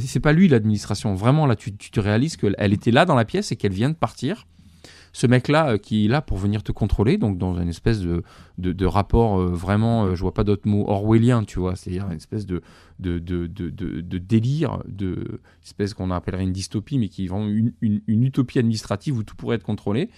[0.00, 1.14] c'est pas lui l'administration.
[1.14, 3.90] Vraiment, là, tu, tu te réalises qu'elle était là dans la pièce et qu'elle vient
[3.90, 4.46] de partir.
[5.14, 8.24] Ce mec-là euh, qui est là pour venir te contrôler, donc dans une espèce de,
[8.58, 12.16] de, rapport euh, vraiment, euh, je vois pas d'autre mot, orwellien, tu vois, c'est-à-dire une
[12.16, 12.62] espèce de,
[12.98, 17.72] de, de, de, délire, de espèce qu'on appellerait une dystopie, mais qui est vraiment une,
[17.80, 20.10] une, utopie administrative où tout pourrait être contrôlé.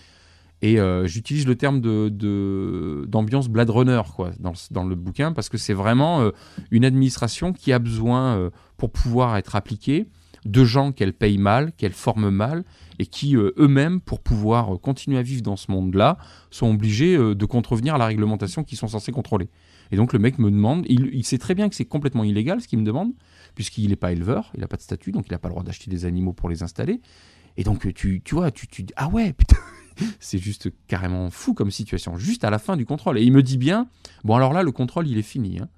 [0.62, 5.58] Et j'utilise le terme de, d'ambiance Blade Runner quoi, dans, dans le bouquin parce que
[5.58, 6.30] c'est vraiment
[6.70, 10.06] une administration qui a besoin, pour pouvoir être appliquée,
[10.46, 12.64] de gens qu'elle paye mal, qu'elle forme mal
[12.98, 16.18] et qui euh, eux-mêmes, pour pouvoir euh, continuer à vivre dans ce monde-là,
[16.50, 19.48] sont obligés euh, de contrevenir à la réglementation qu'ils sont censés contrôler.
[19.92, 22.68] Et donc le mec me demande, il, sait très bien que c'est complètement illégal ce
[22.68, 23.12] qu'il me demande,
[23.54, 25.62] puisqu'il n'est pas éleveur, il n'a pas de statut, donc il n'a pas le droit
[25.62, 27.00] d'acheter des animaux pour les installer.
[27.56, 29.58] Et donc tu, tu vois, tu, tu ah ouais, putain,
[30.20, 33.18] c'est juste carrément fou comme situation, juste à la fin du contrôle.
[33.18, 33.86] Et il me dit bien,
[34.24, 35.60] bon alors là, le contrôle, il est fini.
[35.60, 35.68] hein.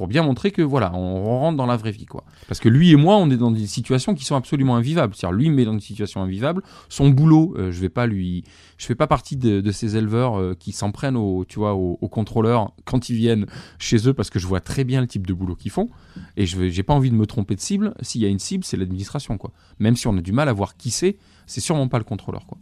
[0.00, 2.24] Pour bien montrer que voilà, on rentre dans la vraie vie, quoi.
[2.48, 5.14] Parce que lui et moi, on est dans des situations qui sont absolument invivables.
[5.14, 6.62] C'est-à-dire, lui met dans une situation invivable.
[6.88, 8.42] Son boulot, euh, je vais pas lui,
[8.78, 12.08] je fais pas partie de, ces éleveurs euh, qui s'en prennent aux, tu vois, aux,
[12.08, 13.44] contrôleurs quand ils viennent
[13.78, 15.90] chez eux, parce que je vois très bien le type de boulot qu'ils font.
[16.38, 17.92] Et je j'ai pas envie de me tromper de cible.
[18.00, 19.52] S'il y a une cible, c'est l'administration, quoi.
[19.80, 22.46] Même si on a du mal à voir qui c'est, c'est sûrement pas le contrôleur,
[22.46, 22.56] quoi.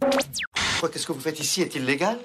[0.91, 1.61] Qu'est-ce que vous faites ici?
[1.61, 2.17] Est illégal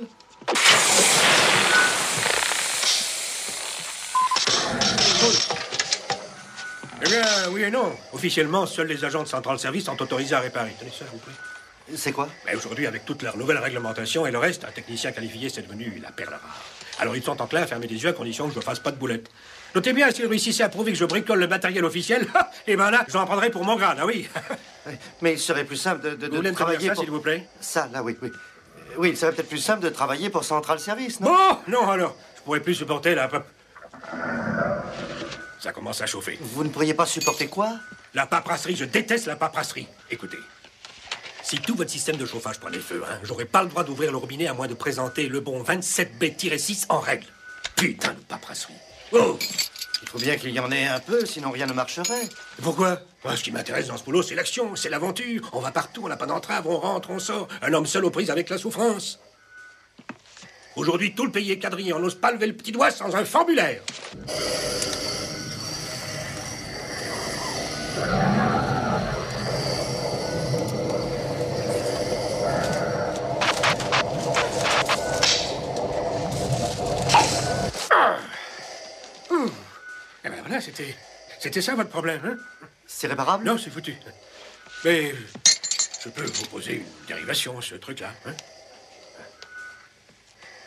[7.02, 7.92] Eh bien, oui et non.
[8.12, 10.74] Officiellement, seuls les agents de Central Service sont autorisés à réparer.
[10.78, 11.32] Tenez ça, s'il vous plaît.
[11.96, 12.28] C'est quoi?
[12.46, 16.00] Mais aujourd'hui, avec toute leur nouvelle réglementation et le reste, un technicien qualifié, c'est devenu
[16.02, 16.64] la perle rare.
[16.98, 18.90] Alors ils sont enclins à fermer les yeux à condition que je ne fasse pas
[18.90, 19.28] de boulettes.
[19.74, 22.26] Notez bien, s'ils réussissaient à prouver que je bricole le matériel officiel,
[22.66, 24.28] et ben là, j'en prendrai pour mon grade, ah oui.
[25.20, 27.02] Mais il serait plus simple de, de- de Vous me travailler ça, pour...
[27.02, 27.46] s'il vous plaît?
[27.60, 28.30] Ça, là, oui, oui.
[28.96, 31.30] Oui, il serait peut-être plus simple de travailler pour Central Service, non?
[31.34, 33.28] Bon, non alors, je pourrais plus supporter la...
[33.28, 33.46] pap-
[35.64, 36.38] Ça commence à chauffer.
[36.42, 37.78] Vous ne pourriez pas supporter quoi?
[38.12, 39.88] La paperasserie, je déteste la paperasserie.
[40.10, 40.36] Écoutez,
[41.42, 44.18] si tout votre système de chauffage prenait feu, hein, j'aurais pas le droit d'ouvrir le
[44.18, 47.24] robinet à moins de présenter le bon 27B-6 en règle.
[47.76, 48.74] Putain de paperasserie.
[49.12, 49.38] Oh
[50.02, 52.28] Il faut bien qu'il y en ait un peu, sinon rien ne marcherait.
[52.62, 53.00] Pourquoi?
[53.24, 55.48] Moi, Ce qui m'intéresse dans ce boulot, c'est l'action, c'est l'aventure.
[55.54, 57.48] On va partout, on n'a pas d'entrave, on rentre, on sort.
[57.62, 59.18] Un homme seul aux prises avec la souffrance.
[60.76, 61.94] Aujourd'hui, tout le pays est quadrillé.
[61.94, 63.80] On n'ose pas lever le petit doigt sans un formulaire.
[64.28, 64.32] Ah.
[64.32, 64.94] Ouh.
[67.14, 67.82] Eh ben voilà,
[80.64, 80.94] c'était.
[81.38, 82.36] C'était ça votre problème, hein?
[82.86, 83.94] C'est réparable Non, c'est foutu.
[84.84, 85.14] Mais
[86.02, 88.12] je peux vous poser une dérivation, ce truc-là.
[88.26, 88.32] Hein?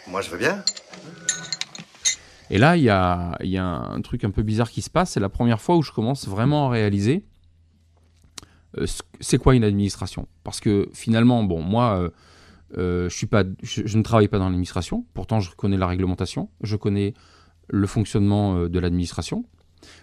[0.06, 0.64] Moi, je veux bien.
[2.50, 5.12] Et là, il y a, un truc un peu bizarre qui se passe.
[5.12, 7.26] C'est la première fois où je commence vraiment à réaliser
[8.78, 10.28] euh, ce- c'est quoi une administration?
[10.44, 12.10] Parce que finalement, bon, moi, euh,
[12.78, 15.06] euh, je, ne travaille pas dans l'administration.
[15.14, 16.50] Pourtant, je connais la réglementation.
[16.62, 17.14] Je connais
[17.70, 19.46] le fonctionnement de l'administration.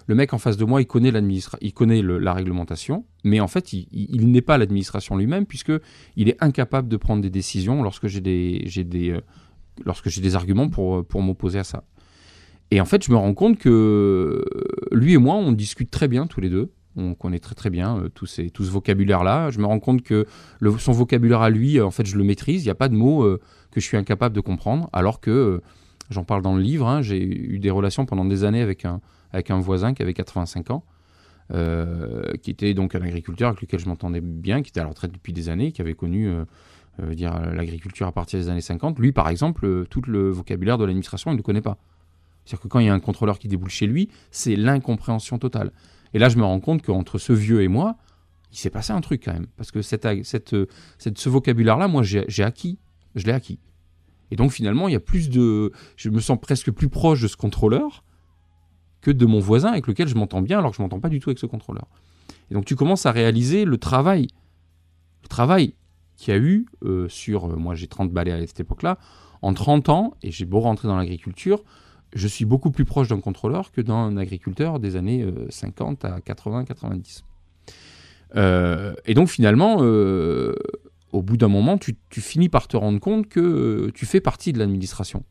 [0.06, 1.12] Le mec en face de moi, il connaît,
[1.60, 5.72] il connaît la réglementation, mais en fait, il, n'est pas l'administration lui-même, puisque
[6.16, 11.22] il est incapable de prendre des décisions lorsque j'ai des, des, euh, des arguments pour
[11.22, 11.84] m'opposer à ça.
[12.70, 14.44] Et en fait, je me rends compte que euh,
[14.92, 16.72] lui et moi, on discute très bien tous les deux.
[16.96, 19.50] On connaît très très bien euh, tout ce vocabulaire-là.
[19.50, 20.26] Je me rends compte que
[20.78, 22.62] son vocabulaire à lui, euh, en fait, je le maîtrise.
[22.62, 23.24] Il n'y a pas de mots
[23.70, 24.88] que je suis incapable de comprendre.
[24.92, 25.60] Alors que,
[26.10, 29.00] j'en parle dans le livre, hein, j'ai eu des relations pendant des années avec un,
[29.32, 30.84] avec un voisin qui avait 85 ans,
[32.42, 35.12] qui était donc un agriculteur avec lequel je m'entendais bien, qui était à la retraite
[35.12, 36.30] depuis des années, qui avait connu
[37.10, 38.98] dire l'agriculture à partir des années 50.
[38.98, 41.78] Lui, par exemple, tout le vocabulaire de l'administration, il ne le connaît pas.
[42.44, 45.72] C'est-à-dire que quand il y a un contrôleur qui déboule chez lui, c'est l'incompréhension totale.
[46.12, 47.96] Et là, je me rends compte qu'entre ce vieux et moi,
[48.52, 49.46] il s'est passé un truc quand même.
[49.56, 50.54] Parce que cette, cette,
[51.18, 52.78] ce vocabulaire-là, moi, j'ai acquis.
[53.14, 53.58] Je l'ai acquis.
[54.30, 55.72] Et donc, finalement, il y a plus de.
[55.96, 58.04] Je me sens presque plus proche de ce contrôleur
[59.00, 61.20] que de mon voisin avec lequel je m'entends bien, alors que je m'entends pas du
[61.20, 61.86] tout avec ce contrôleur.
[62.50, 64.28] Et donc, tu commences à réaliser le travail.
[65.22, 65.74] Le travail
[66.16, 67.46] qu'il y a eu euh, sur.
[67.46, 68.98] euh, moi, j'ai 30 balais à cette époque-là.
[69.42, 71.64] En 30 ans, et j'ai beau rentrer dans l'agriculture,
[72.14, 76.20] je suis beaucoup plus proche d'un contrôleur que d'un agriculteur des années euh, 50 à
[76.20, 77.24] 80, 90.
[78.36, 80.54] Euh, et donc finalement, euh,
[81.12, 84.52] au bout d'un moment, tu, finis par te rendre compte que euh, tu fais partie
[84.52, 85.24] de l'administration.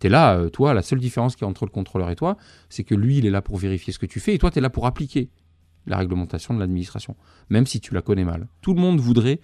[0.00, 2.16] Tu es là, euh, toi, la seule différence qu'il y a entre le contrôleur et
[2.16, 2.36] toi,
[2.70, 4.58] c'est que lui, il est là pour vérifier ce que tu fais, et toi, tu
[4.58, 5.28] es là pour appliquer
[5.86, 7.16] la réglementation de l'administration,
[7.50, 8.48] même si tu la connais mal.
[8.62, 9.40] Tout le monde voudrait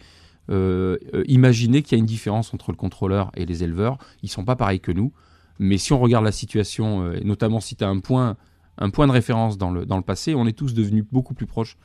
[0.50, 3.98] euh, euh, imaginer qu'il y a une différence entre le contrôleur et les éleveurs.
[4.22, 5.12] Ils sont pas pareils que nous.
[5.58, 8.36] Mais si on regarde la situation, euh, et notamment si tu as un point,
[8.78, 11.46] un point de référence dans le, dans le passé, on est tous devenus beaucoup plus
[11.46, 11.76] proches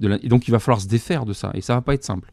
[0.00, 0.16] de la...
[0.22, 1.50] Et donc il va falloir se défaire de ça.
[1.54, 2.32] Et ça va pas être simple.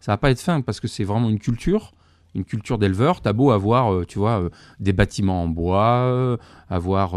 [0.00, 1.92] Ça va pas être simple parce que c'est vraiment une culture,
[2.34, 3.20] une culture d'éleveur.
[3.20, 4.50] T'as beau avoir, euh, tu vois, euh,
[4.80, 7.16] des bâtiments en bois, avoir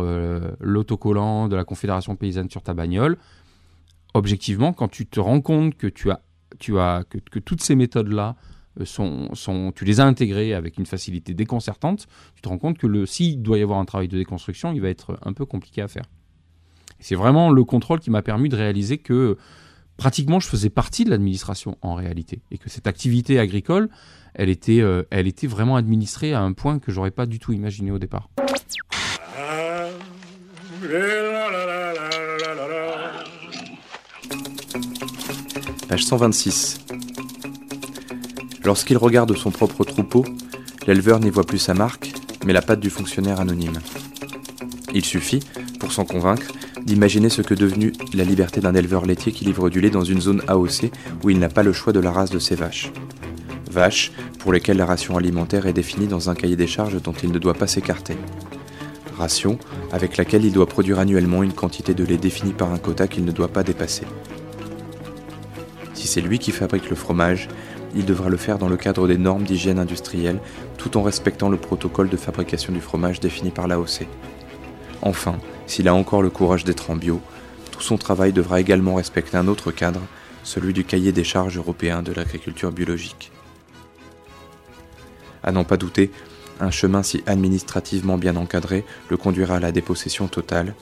[0.60, 3.18] l'autocollant de la Confédération paysanne sur ta bagnole.
[4.14, 6.22] Objectivement, quand tu te rends compte que tu as,
[6.60, 8.36] tu as, que, toutes ces méthodes-là
[8.86, 9.30] sont,
[9.76, 13.58] tu les as intégrées avec une facilité déconcertante, tu te rends compte que s'il doit
[13.58, 16.06] y avoir un travail de déconstruction, il va être un peu compliqué à faire.
[17.00, 19.38] C'est vraiment le contrôle qui m'a permis de réaliser que
[19.98, 23.90] pratiquement je faisais partie de l'administration en réalité et que cette activité agricole,
[24.34, 27.54] elle était, euh, elle était vraiment administrée à un point que j'aurais pas du tout
[27.54, 28.30] imaginé au départ.
[35.88, 36.86] Page 126.
[38.68, 40.26] Lorsqu'il regarde son propre troupeau,
[40.88, 42.12] l'éleveur n'y voit plus sa marque,
[42.46, 43.80] mais la patte du fonctionnaire anonyme.
[44.94, 45.40] Il suffit,
[45.80, 46.48] pour s'en convaincre,
[46.84, 50.20] d'imaginer ce que devenue la liberté d'un éleveur laitier qui livre du lait dans une
[50.20, 50.92] zone AOC
[51.24, 52.92] où il n'a pas le choix de la race de ses vaches.
[53.72, 57.32] Vaches pour lesquelles la ration alimentaire est définie dans un cahier des charges dont il
[57.32, 58.18] ne doit pas s'écarter.
[59.18, 59.60] Ration
[59.94, 63.24] avec laquelle il doit produire annuellement une quantité de lait définie par un quota qu'il
[63.24, 64.04] ne doit pas dépasser.
[65.94, 67.48] Si c'est lui qui fabrique le fromage,
[67.98, 70.40] il devra le faire dans le cadre des normes d'hygiène industrielle,
[70.78, 74.08] tout en respectant le protocole de fabrication du fromage défini par l'AOC.
[75.02, 77.20] Enfin, s'il a encore le courage d'être en bio,
[77.72, 80.02] tout son travail devra également respecter un autre cadre,
[80.44, 83.32] celui du cahier des charges européen de l'agriculture biologique.
[85.44, 86.12] À n'en pas douter,
[86.60, 90.76] un chemin si administrativement bien encadré le conduira à la dépossession totale,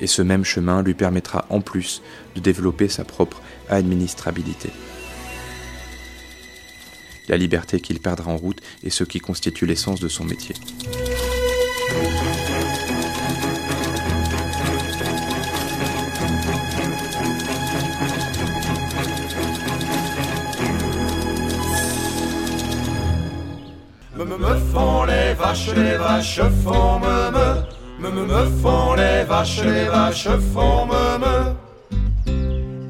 [0.00, 2.02] et ce même chemin lui permettra en plus
[2.34, 4.70] de développer sa propre administrabilité.
[7.28, 10.54] La liberté qu'il perdra en route est ce qui constitue l'essence de son métier.
[24.16, 27.66] Me me me font les vaches, les vaches font me me.
[27.98, 31.65] Me me me font les vaches, les vaches font me me.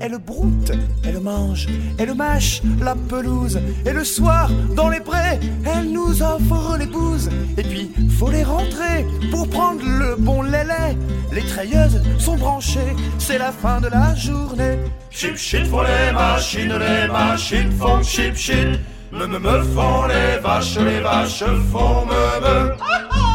[0.08, 0.70] Elle broute,
[1.02, 1.66] elle mange,
[1.98, 3.58] elle mâche la pelouse.
[3.84, 7.28] Et le soir, dans les prés, elle nous offre l'épouse.
[7.58, 10.96] Et puis, faut les rentrer pour prendre le bon lait.
[11.32, 14.78] Les treilleuses sont branchées, c'est la fin de la journée.
[15.10, 18.78] Chip shit font les machines, les machines font chip shit.
[19.10, 21.42] Me me me font les vaches, les vaches
[21.72, 23.25] font me me.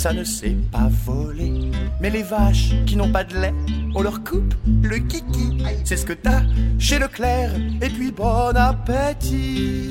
[0.00, 1.70] Ça ne sait pas voler.
[2.00, 3.52] Mais les vaches qui n'ont pas de lait,
[3.94, 5.62] on leur coupe le kiki.
[5.84, 6.40] C'est ce que t'as
[6.78, 7.50] chez Leclerc.
[7.82, 9.90] Et puis bon appétit.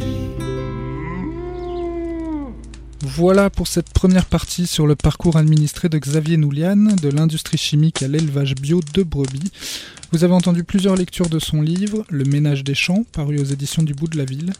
[3.02, 8.02] Voilà pour cette première partie sur le parcours administré de Xavier Noulian, de l'industrie chimique
[8.02, 9.52] à l'élevage bio de brebis.
[10.12, 13.84] Vous avez entendu plusieurs lectures de son livre, Le ménage des champs, paru aux éditions
[13.84, 14.54] du bout de la ville.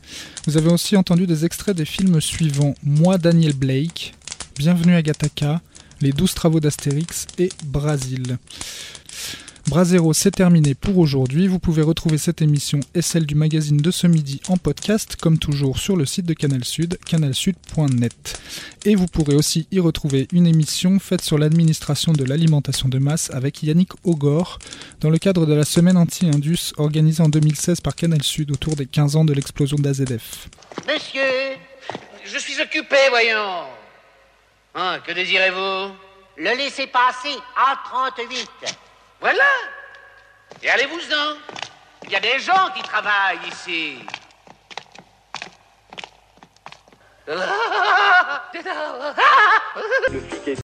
[0.46, 4.14] Vous avez aussi entendu des extraits des films suivants Moi Daniel Blake,
[4.60, 5.62] Bienvenue à Gataka,
[6.02, 8.38] Les douze travaux d'Astérix et Brasil.
[9.70, 11.48] Brasero, c'est terminé pour aujourd'hui.
[11.48, 15.40] Vous pouvez retrouver cette émission et celle du magazine de ce midi en podcast, comme
[15.40, 18.42] toujours sur le site de Canal Sud, canalsud.net.
[18.84, 23.32] Et vous pourrez aussi y retrouver une émission faite sur l'administration de l'alimentation de masse
[23.32, 24.60] avec Yannick Ogor,
[25.00, 28.88] dans le cadre de la semaine anti-indus organisée en 2016 par Canal Sud autour des
[28.88, 30.50] 15 ans de l'explosion d'AZF.
[30.86, 31.22] Monsieur,
[32.26, 33.79] je suis occupé, voyons.
[34.82, 35.94] Hein, que désirez-vous?
[36.38, 38.50] Le laisser passer à 38.
[39.20, 39.44] Voilà.
[40.64, 41.36] Et allez-vous-en.
[42.04, 44.00] Il y a des gens qui travaillent ici.
[50.56, 50.64] Simplement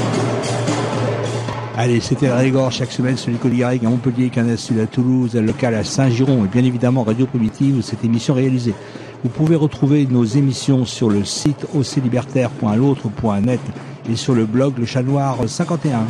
[1.77, 5.41] Allez, c'était Régor chaque semaine sur Nicolas Garrigue à Montpellier, Canal Sud à Toulouse, à
[5.41, 8.73] local à Saint-Giron et bien évidemment Radio Primitive où cette émission est réalisée.
[9.23, 13.61] Vous pouvez retrouver nos émissions sur le site oclibertaire.l'autre.net
[14.11, 16.07] et sur le blog Le Chat Noir 51.